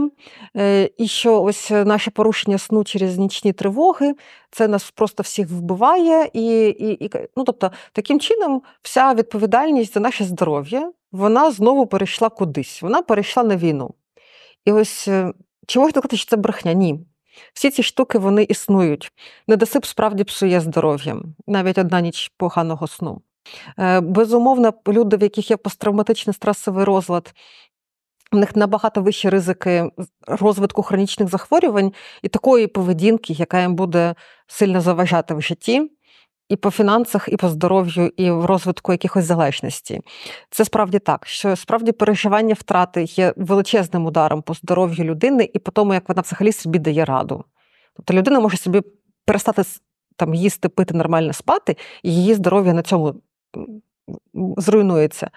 [0.57, 4.15] Е, і що ось наше порушення сну через нічні тривоги,
[4.51, 6.29] це нас просто всіх вбиває.
[6.33, 12.29] І, і, і, ну, Тобто, таким чином, вся відповідальність за наше здоров'я вона знову перейшла
[12.29, 13.93] кудись, вона перейшла на війну.
[14.65, 15.33] І ось е,
[15.67, 16.73] чи можна що це брехня?
[16.73, 16.99] Ні.
[17.53, 19.11] Всі ці штуки вони існують.
[19.47, 23.21] Недосип справді псує здоров'я, навіть одна ніч поганого сну.
[23.79, 27.33] Е, безумовно, люди, в яких є посттравматичний стресовий розлад,
[28.31, 29.91] в них набагато вищі ризики
[30.27, 34.15] розвитку хронічних захворювань і такої поведінки, яка їм буде
[34.47, 35.91] сильно заважати в житті.
[36.51, 40.01] І по фінансах, і по здоров'ю, і в розвитку якихось залежності.
[40.49, 45.71] Це справді так, що справді переживання втрати є величезним ударом по здоров'ю людини і по
[45.71, 47.45] тому, як вона взагалі собі дає раду.
[47.95, 48.81] Тобто людина може собі
[49.25, 49.63] перестати
[50.15, 53.15] там їсти, пити, нормально спати, і її здоров'я на цьому
[54.57, 55.29] зруйнується.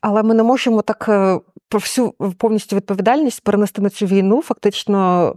[0.00, 5.34] Але ми не можемо так е, про всю повністю відповідальність перенести на цю війну, фактично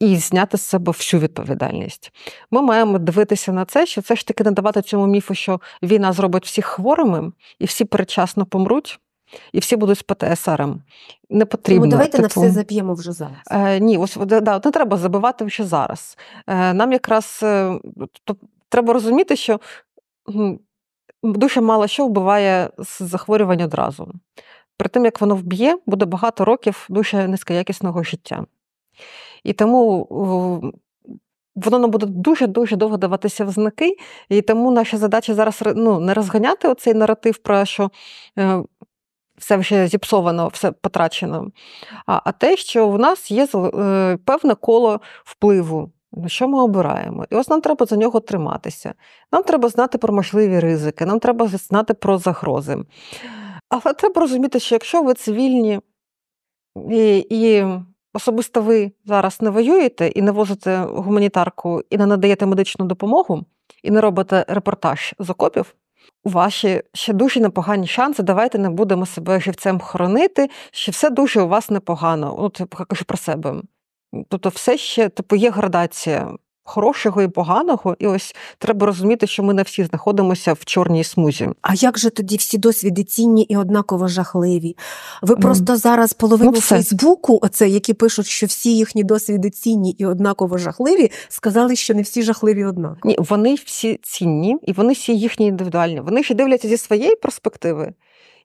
[0.00, 2.12] і зняти з себе всю відповідальність.
[2.50, 6.12] Ми маємо дивитися на це, що це ж таки не давати цьому міфу, що війна
[6.12, 9.00] зробить всіх хворими, і всі передчасно помруть.
[9.52, 10.82] І всі будуть з ПТСРом.
[11.30, 11.82] Не потрібно.
[11.82, 12.22] Тому давайте типу...
[12.22, 13.36] на все заб'ємо вже зараз.
[13.50, 16.18] Е, Ні, ось да, не треба забивати вже зараз.
[16.46, 17.80] Е, Нам якраз е,
[18.24, 18.36] то,
[18.68, 19.60] треба розуміти, що
[21.22, 24.12] дуже мало що вбиває з захворювань одразу.
[24.76, 28.44] При тим, як воно вб'є, буде багато років дуже низькоякісного життя.
[29.46, 30.06] І тому
[31.54, 33.96] воно нам буде дуже-дуже довго даватися в знаки,
[34.28, 37.90] і тому наша задача зараз ну, не розганяти оцей наратив про що
[38.38, 38.62] е,
[39.38, 41.50] все вже зіпсовано, все потрачено,
[42.06, 45.92] а а те, що в нас є е, певне коло впливу.
[46.26, 47.24] Що ми обираємо?
[47.30, 48.94] І ось нам треба за нього триматися.
[49.32, 52.78] Нам треба знати про можливі ризики, нам треба знати про загрози.
[53.68, 55.80] Але треба розуміти, що якщо ви цивільні
[56.90, 57.64] і, і
[58.16, 63.44] особисто ви зараз не воюєте і не возите гуманітарку, і не надаєте медичну допомогу,
[63.82, 65.74] і не робите репортаж з окопів,
[66.24, 68.22] ваші ще дуже непогані шанси.
[68.22, 72.34] Давайте не будемо себе живцем хоронити, що все дуже у вас непогано.
[72.38, 73.54] От я кажу про себе.
[74.28, 76.36] Тобто, все ще типу, є градація
[76.66, 81.48] хорошого і поганого, і ось треба розуміти, що ми не всі знаходимося в чорній смузі.
[81.62, 84.76] А як же тоді всі досвіди цінні і однаково жахливі?
[85.22, 85.40] Ви mm.
[85.40, 90.58] просто зараз половину ну, Фейсбуку, оце які пишуть, що всі їхні досвіди цінні і однаково
[90.58, 93.00] жахливі, сказали, що не всі жахливі однаково.
[93.04, 96.00] Ні, вони всі цінні, і вони всі їхні індивідуальні.
[96.00, 97.92] Вони ще дивляться зі своєї перспективи.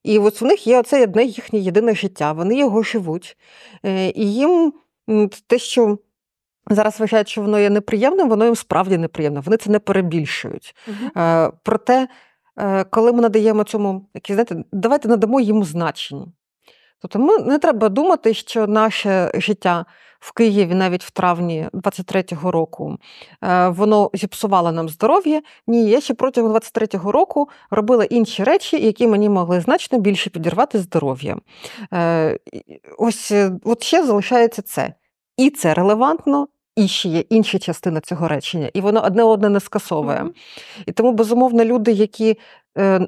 [0.04, 3.38] І от в них є оце одне їхнє єдине життя, вони його живуть.
[3.86, 4.74] Е, і їм
[5.48, 5.98] те, що
[6.76, 9.40] зараз вважають, що воно є неприємним, воно їм справді неприємне.
[9.40, 10.76] Вони це не перебільшують.
[10.88, 12.08] uh Проте,
[12.58, 16.26] е, коли ми надаємо цьому, які знаєте, давайте надамо йому значення.
[17.02, 19.86] Тобто ми не треба думати, що наше життя
[20.20, 22.98] в Києві навіть в травні 23-го року
[23.44, 25.42] е, воно зіпсувало нам здоров'я.
[25.68, 30.80] Ні, я ще протягом 23-го року робила інші речі, які мені могли значно більше підірвати
[30.80, 31.38] здоров'я.
[32.98, 34.94] Ось от ще залишається це.
[35.38, 39.60] І це релевантно, і ще є інша частина цього речення, і воно одне одне не
[39.60, 40.18] скасовує.
[40.18, 40.84] Mm-hmm.
[40.86, 42.38] І тому, безумовно, люди, які.
[42.78, 43.08] Е,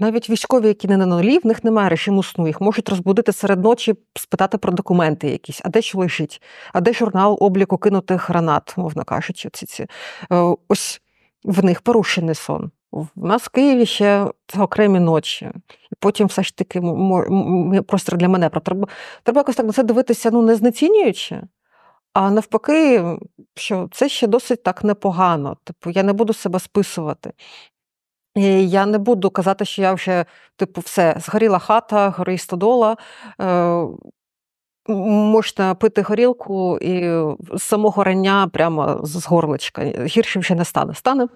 [0.00, 3.64] навіть військові, які не на нулі, в них немає режиму сну, їх можуть розбудити серед
[3.64, 6.42] ночі, спитати про документи якісь, а де що лежить,
[6.72, 9.86] а де журнал обліку кинутих гранат, мовно кажучи, ці ці.
[10.32, 11.00] Е, ось
[11.44, 12.70] в них порушений сон.
[12.92, 14.26] У нас в Києві ще
[14.58, 15.50] окремі ночі.
[15.92, 16.82] І потім все ж таки
[17.86, 18.48] простір для мене.
[18.48, 18.86] Треба
[19.22, 21.42] треба якось так на це дивитися, ну не знецінюючи.
[22.14, 23.04] А навпаки,
[23.54, 25.56] що це ще досить так непогано.
[25.64, 27.32] Типу, я не буду себе списувати.
[28.34, 30.24] І Я не буду казати, що я вже,
[30.56, 32.96] типу, все, згоріла хата, горить стодола.
[33.40, 33.86] Е,
[34.88, 37.00] Можна пити горілку і
[37.58, 39.82] з самого рання прямо з горличка.
[39.84, 40.94] Гірше вже не стане.
[40.94, 41.28] Стане.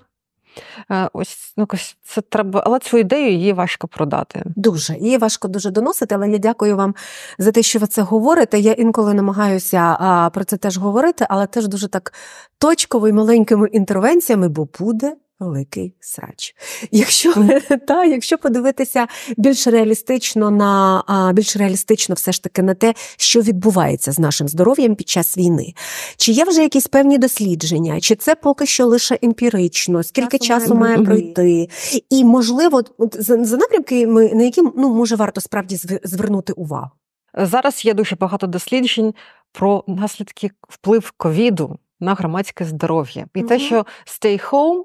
[0.91, 1.67] Е, ось ну,
[2.05, 4.43] це треба, але цю ідею її важко продати.
[4.57, 6.95] Дуже її важко дуже доносити, але я дякую вам
[7.39, 8.59] за те, що ви це говорите.
[8.59, 12.13] Я інколи намагаюся про це теж говорити, але теж дуже так
[12.59, 16.55] точково і маленькими інтервенціями, бо буде великий срач.
[16.91, 17.35] Якщо
[17.89, 24.13] та, якщо подивитися більш реалістично на більш реалістично, все ж таки на те, що відбувається
[24.13, 25.75] з нашим здоров'ям під час війни,
[26.17, 30.75] чи є вже якісь певні дослідження, чи це поки що лише емпірично, скільки часу, часу
[30.75, 31.69] має пройти,
[32.11, 32.83] і можливо,
[33.13, 36.91] за, за напрямками, на які ну може варто справді звернути увагу.
[37.35, 39.15] Зараз є дуже багато досліджень
[39.53, 43.49] про наслідки вплив ковіду на громадське здоров'я, і угу.
[43.49, 44.83] те, що stay home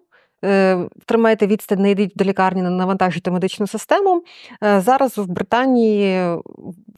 [1.05, 4.23] тримайте відстань, не йдіть до лікарні, не навантажуйте медичну систему.
[4.63, 6.37] Е, зараз в Британії,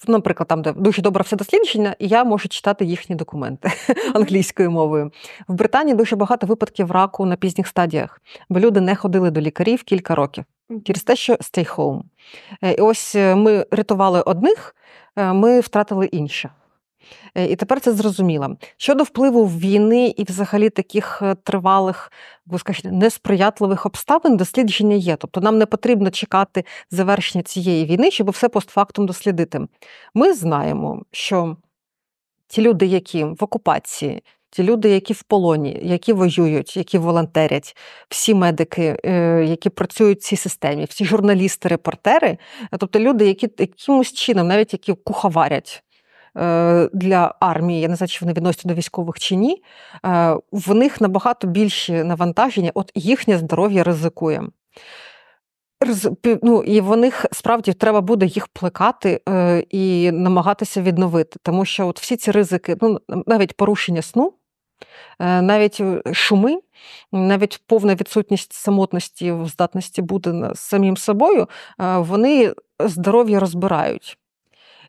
[0.07, 3.71] наприклад, там де дуже добре все дослідження, і я можу читати їхні документи
[4.13, 5.11] англійською мовою.
[5.47, 9.83] В Британії дуже багато випадків раку на пізніх стадіях, бо люди не ходили до лікарів
[9.83, 10.43] кілька років
[10.83, 12.01] через те, що stay home.
[12.61, 14.75] Е, і ось ми рятували одних,
[15.15, 16.51] ми втратили інших.
[17.35, 18.57] Е, і тепер це зрозуміло.
[18.77, 22.11] Щодо впливу війни і взагалі таких е, тривалих,
[22.57, 25.15] скажімо, несприятливих обставин, дослідження є.
[25.15, 29.67] Тобто нам не потрібно чекати завершення цієї війни, щоб все постфактум дослідити.
[30.13, 31.57] Ми знаємо, що
[32.47, 37.77] ті люди, які в окупації, ті люди, які в полоні, які воюють, які волонтерять,
[38.09, 42.37] всі медики, е, які працюють в цій системі, всі журналісти, репортери,
[42.79, 45.83] тобто люди, які якимось чином, навіть які куховарять.
[46.37, 49.63] Е, для армії, я не знаю, чи вони відносяться до військових чи ні,
[50.05, 54.43] е, в них набагато більші навантаження, от їхнє здоров'я ризикує.
[56.43, 61.39] Ну, І в них справді треба буде їх плекати е, і намагатися відновити.
[61.43, 64.33] Тому що от всі ці ризики, ну, навіть порушення сну,
[65.19, 65.81] навіть
[66.13, 66.59] шуми,
[67.11, 74.17] навіть повна відсутність самотності здатності бути самим собою, вони здоров'я розбирають.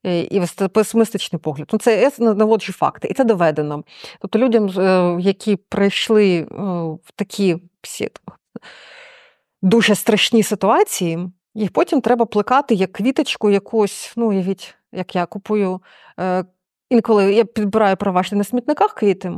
[0.05, 0.43] Е, і
[0.73, 1.69] песимістичний погляд.
[1.73, 3.85] Ну, Це я наводжу факти, і це доведено.
[4.21, 6.47] Тобто людям, е, які прийшли е,
[7.05, 7.57] в такі
[9.63, 11.19] дуже страшні ситуації,
[11.55, 15.81] їх потім треба плекати як квіточку якусь, ну, уявіть, як я купую.
[16.91, 19.33] Інколи я підбираю проважні на смітниках квіти.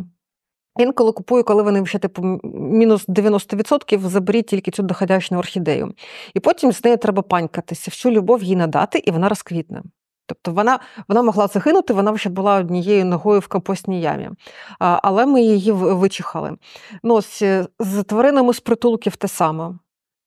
[0.79, 5.95] Інколи купую, коли вони вже типу мінус 90%, заберіть тільки цю доходячну орхідею.
[6.35, 9.83] І потім з нею треба панькатися, всю любов їй надати, і вона розквітне.
[10.29, 14.31] Тобто вона вона могла загинути, вона вже була однією ногою в компостній ямі,
[14.79, 16.57] але ми її вичихали.
[17.03, 19.75] Ну, е, З тваринами з притулків те саме.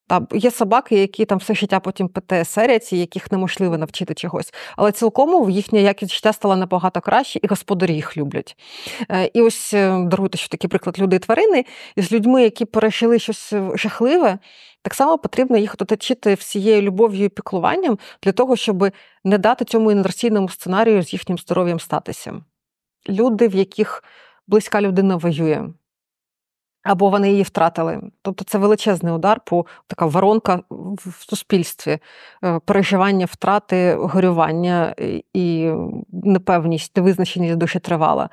[0.08, 4.54] Та, є собаки, які там все життя потім ПТСРять, яких неможливо навчити чогось.
[4.78, 8.56] Але цілком їхня якість життя стала набагато краще, і господарі їх люблять.
[9.10, 12.66] Е, і ось е, даруйте, що такий приклад люди і тварини, і з людьми, які
[12.66, 14.40] пережили щось жахливе,
[14.82, 18.92] так само потрібно їх оточити всією любов'ю і піклуванням для того, щоб
[19.24, 22.42] не дати цьому інерційному сценарію з їхнім здоров'ям статися.
[23.10, 24.04] Люди, в яких
[24.48, 25.70] близька людина воює.
[26.84, 28.02] Або вони її втратили.
[28.22, 32.00] Тобто це величезний удар, по така воронка в суспільстві,
[32.44, 34.96] е, переживання втрати, горювання
[35.34, 35.72] і
[36.12, 38.30] непевність, невизначеність дуже тривала.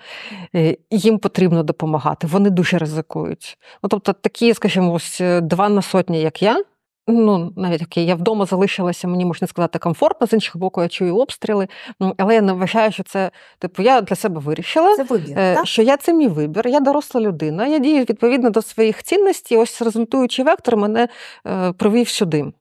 [0.55, 2.27] Е, їм потрібно допомагати.
[2.27, 3.59] Вони дуже ризикують.
[3.83, 6.63] Ну, Тобто, такі, скажімо, ось е, два на сотні, як я
[7.09, 11.17] ну навіть окей, я вдома залишилася, мені можна сказати, комфортно, з іншого боку, я чую
[11.17, 11.69] обстріли.
[12.17, 15.67] Але я не вважаю, що це типу, я для себе вирішила, це вибір, е, так?
[15.67, 19.59] що я це мій вибір, я доросла людина, я дію відповідно до своїх цінностей.
[19.59, 21.09] Ось результуючий вектор мене
[21.47, 22.53] е, привів сюди.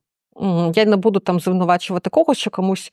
[0.75, 2.91] Я не буду там звинувачувати когось, що комусь.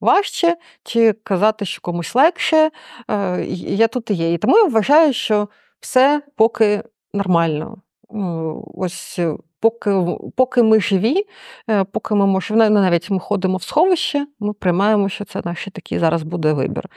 [0.00, 2.70] Важче, чи казати, що комусь легше,
[3.10, 4.32] е, я тут і є.
[4.32, 5.48] І тому я вважаю, що
[5.80, 6.82] все поки
[7.14, 7.76] нормально.
[8.74, 9.20] Ось
[9.62, 10.06] поки
[10.36, 11.26] поки ми живі,
[11.70, 15.98] е, поки ми можемо, навіть ми ходимо в сховище, ми приймаємо, що це наш такий
[15.98, 16.88] зараз буде вибір.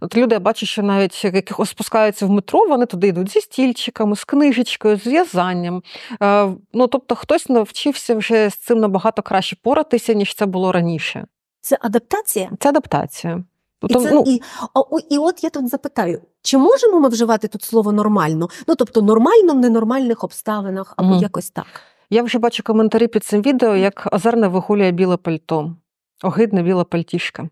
[0.00, 4.16] От Люди я бачу, що навіть яких спускаються в метро, вони туди йдуть зі стільчиками,
[4.16, 5.82] з книжечкою, з в'язанням.
[6.22, 11.26] Е, ну, Тобто хтось навчився вже з цим набагато краще поратися, ніж це було раніше.
[11.60, 12.50] Це адаптація?
[12.60, 13.44] Це адаптація.
[13.88, 14.40] І, це, ну, і,
[14.74, 18.48] о, і от я тут запитаю: чи можемо ми вживати тут слово нормально?
[18.66, 21.22] Ну тобто нормально в ненормальних обставинах або угу.
[21.22, 21.66] якось так.
[22.10, 25.76] Я вже бачу коментарі під цим відео, як озерне вигулює біле пальто.
[26.22, 27.48] Огидне біла пальтішка.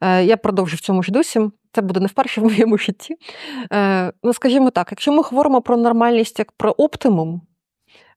[0.00, 1.40] Е, Я продовжу в цьому ж дусі.
[1.72, 3.16] Це буде не вперше в моєму житті.
[3.72, 7.40] Е, Ну, скажімо так, якщо ми говоримо про нормальність як про оптимум,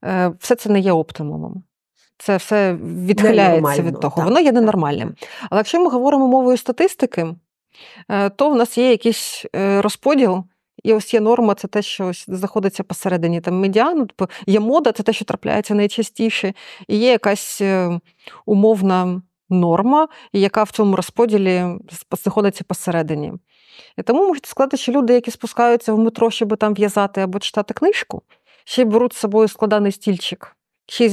[0.04, 1.64] е, все це не є оптимумом.
[2.18, 4.16] Це все відхиляється від того.
[4.16, 5.16] Так, Воно є ненормальним.
[5.50, 7.36] Але якщо ми говоримо мовою статистики,
[8.10, 10.44] е, то в нас є якийсь розподіл
[10.84, 14.92] і ось є норма, це те, що ось знаходиться посередині там медіану, тобто є мода,
[14.92, 16.54] це те, що трапляється найчастіше,
[16.88, 18.00] і є якась е,
[18.46, 21.66] умовна норма, яка в цьому розподілі
[22.12, 23.34] знаходиться посередині.
[23.98, 27.74] І тому можете сказати, що люди, які спускаються в метро, щоб там в'язати або читати
[27.74, 28.22] книжку,
[28.64, 30.56] ще й беруть з собою складаний стільчик,
[30.88, 31.10] ще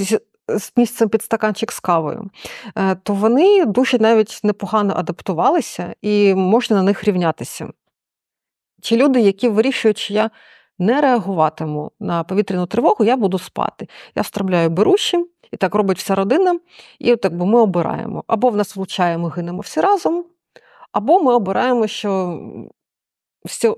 [0.49, 2.31] з місцем під стаканчик з кавою,
[2.77, 7.69] е, то вони дуже навіть непогано адаптувалися і можна на них рівнятися.
[8.81, 10.31] Чи люди, які вирішують, що я
[10.79, 13.89] не реагуватиму на повітряну тривогу, я буду спати.
[14.15, 16.59] Я встромляю беруші, і так робить вся родина,
[16.99, 18.25] і так би ми обираємо.
[18.27, 20.25] Або в нас влучає, ми гинемо всі разом,
[20.93, 22.41] або ми обираємо, що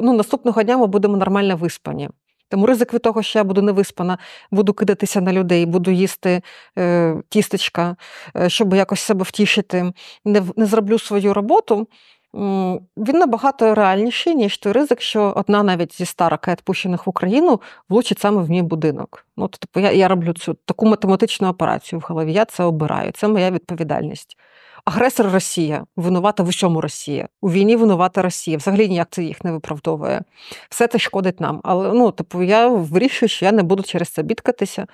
[0.00, 2.09] ну, наступного дня ми будемо нормально виспані.
[2.48, 4.18] Тому ризик від того, що я буду невиспана,
[4.50, 6.42] буду кидатися на людей, буду їсти
[6.78, 7.96] е, тістечка,
[8.36, 9.92] е, щоб якось себе втішити,
[10.24, 11.88] не не зроблю свою роботу
[12.34, 17.60] він набагато реальніший, ніж той ризик, що одна навіть зі ста ракет, пущених в Україну,
[17.88, 19.26] влучить саме в мій будинок.
[19.36, 22.32] Ну, типу, я я роблю цю таку математичну операцію в голові.
[22.32, 23.12] Я це обираю.
[23.12, 24.36] Це моя відповідальність.
[24.84, 27.28] Агресор Росія, винувата в усьому Росія.
[27.40, 28.56] У війні винувата Росія.
[28.56, 30.22] Взагалі ніяк це їх не виправдовує.
[30.70, 31.60] Все це шкодить нам.
[31.64, 34.86] Але ну, типу, я вирішую, що я не буду через це бідкатися.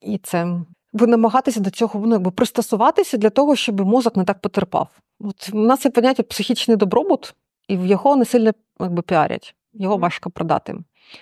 [0.00, 0.46] І це
[0.92, 4.88] ви намагатися до цього ну, якби пристосуватися для того, щоб мозок не так потерпав.
[5.20, 7.34] От У нас є поняття психічний добробут,
[7.68, 10.76] і в його не сильно якби, піарять, його важко продати.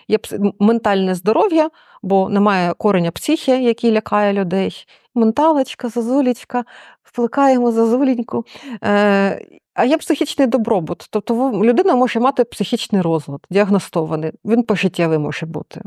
[0.08, 0.18] Є
[0.58, 1.70] ментальне здоров'я,
[2.02, 4.86] бо немає кореня психі, який лякає людей.
[5.14, 6.64] Менталочка, зазулечка,
[7.02, 8.44] вплекаємо зазуленьку.
[8.84, 11.06] Е, а є психічний добробут.
[11.10, 15.82] Тобто людина може мати психічний розлад, діагностований, він пожиттєвий може бути.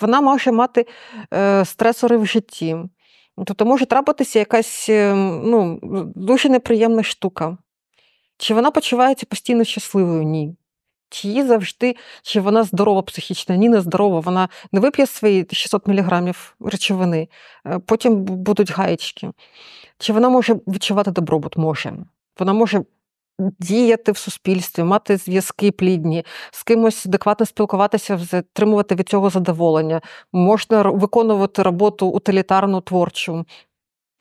[0.00, 0.86] Вона може мати
[1.34, 2.76] е, стресори в житті.
[3.46, 5.14] Тобто може трапитися якась е,
[5.44, 5.80] ну,
[6.16, 7.58] дуже неприємна штука.
[8.36, 10.22] Чи вона почувається постійно щасливою?
[10.22, 10.56] Ні.
[11.10, 13.56] Чи її завжди, чи вона здорова психічна?
[13.56, 14.20] Ні, не здорова.
[14.20, 17.28] Вона не вип'є свої 600 мг речовини,
[17.66, 19.30] е, потім будуть гаєчки.
[19.98, 21.56] Чи вона може відчувати добробут?
[21.56, 21.92] Може.
[22.38, 22.84] Вона може
[23.38, 30.00] діяти в суспільстві, мати зв'язки плідні, з кимось адекватно спілкуватися, отримувати від цього задоволення,
[30.32, 33.44] можна виконувати роботу утилітарну творчу.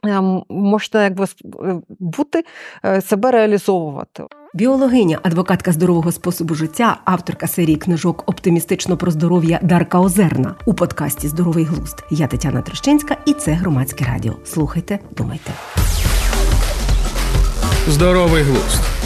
[0.03, 2.43] Ем, можна якби е, бути,
[2.85, 4.23] е, себе реалізовувати.
[4.53, 11.27] Біологиня, адвокатка здорового способу життя, авторка серії книжок Оптимістично про здоров'я Дарка Озерна у подкасті
[11.27, 12.03] Здоровий глузд.
[12.09, 14.33] Я Тетяна Трещинська, і це громадське радіо.
[14.45, 15.51] Слухайте, думайте.
[17.87, 19.00] Здоровий глузд.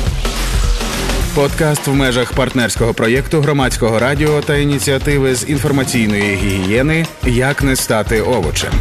[1.36, 8.22] Подкаст в межах партнерського проєкту громадського радіо та ініціативи з інформаційної гігієни Як не стати
[8.22, 8.74] овочем.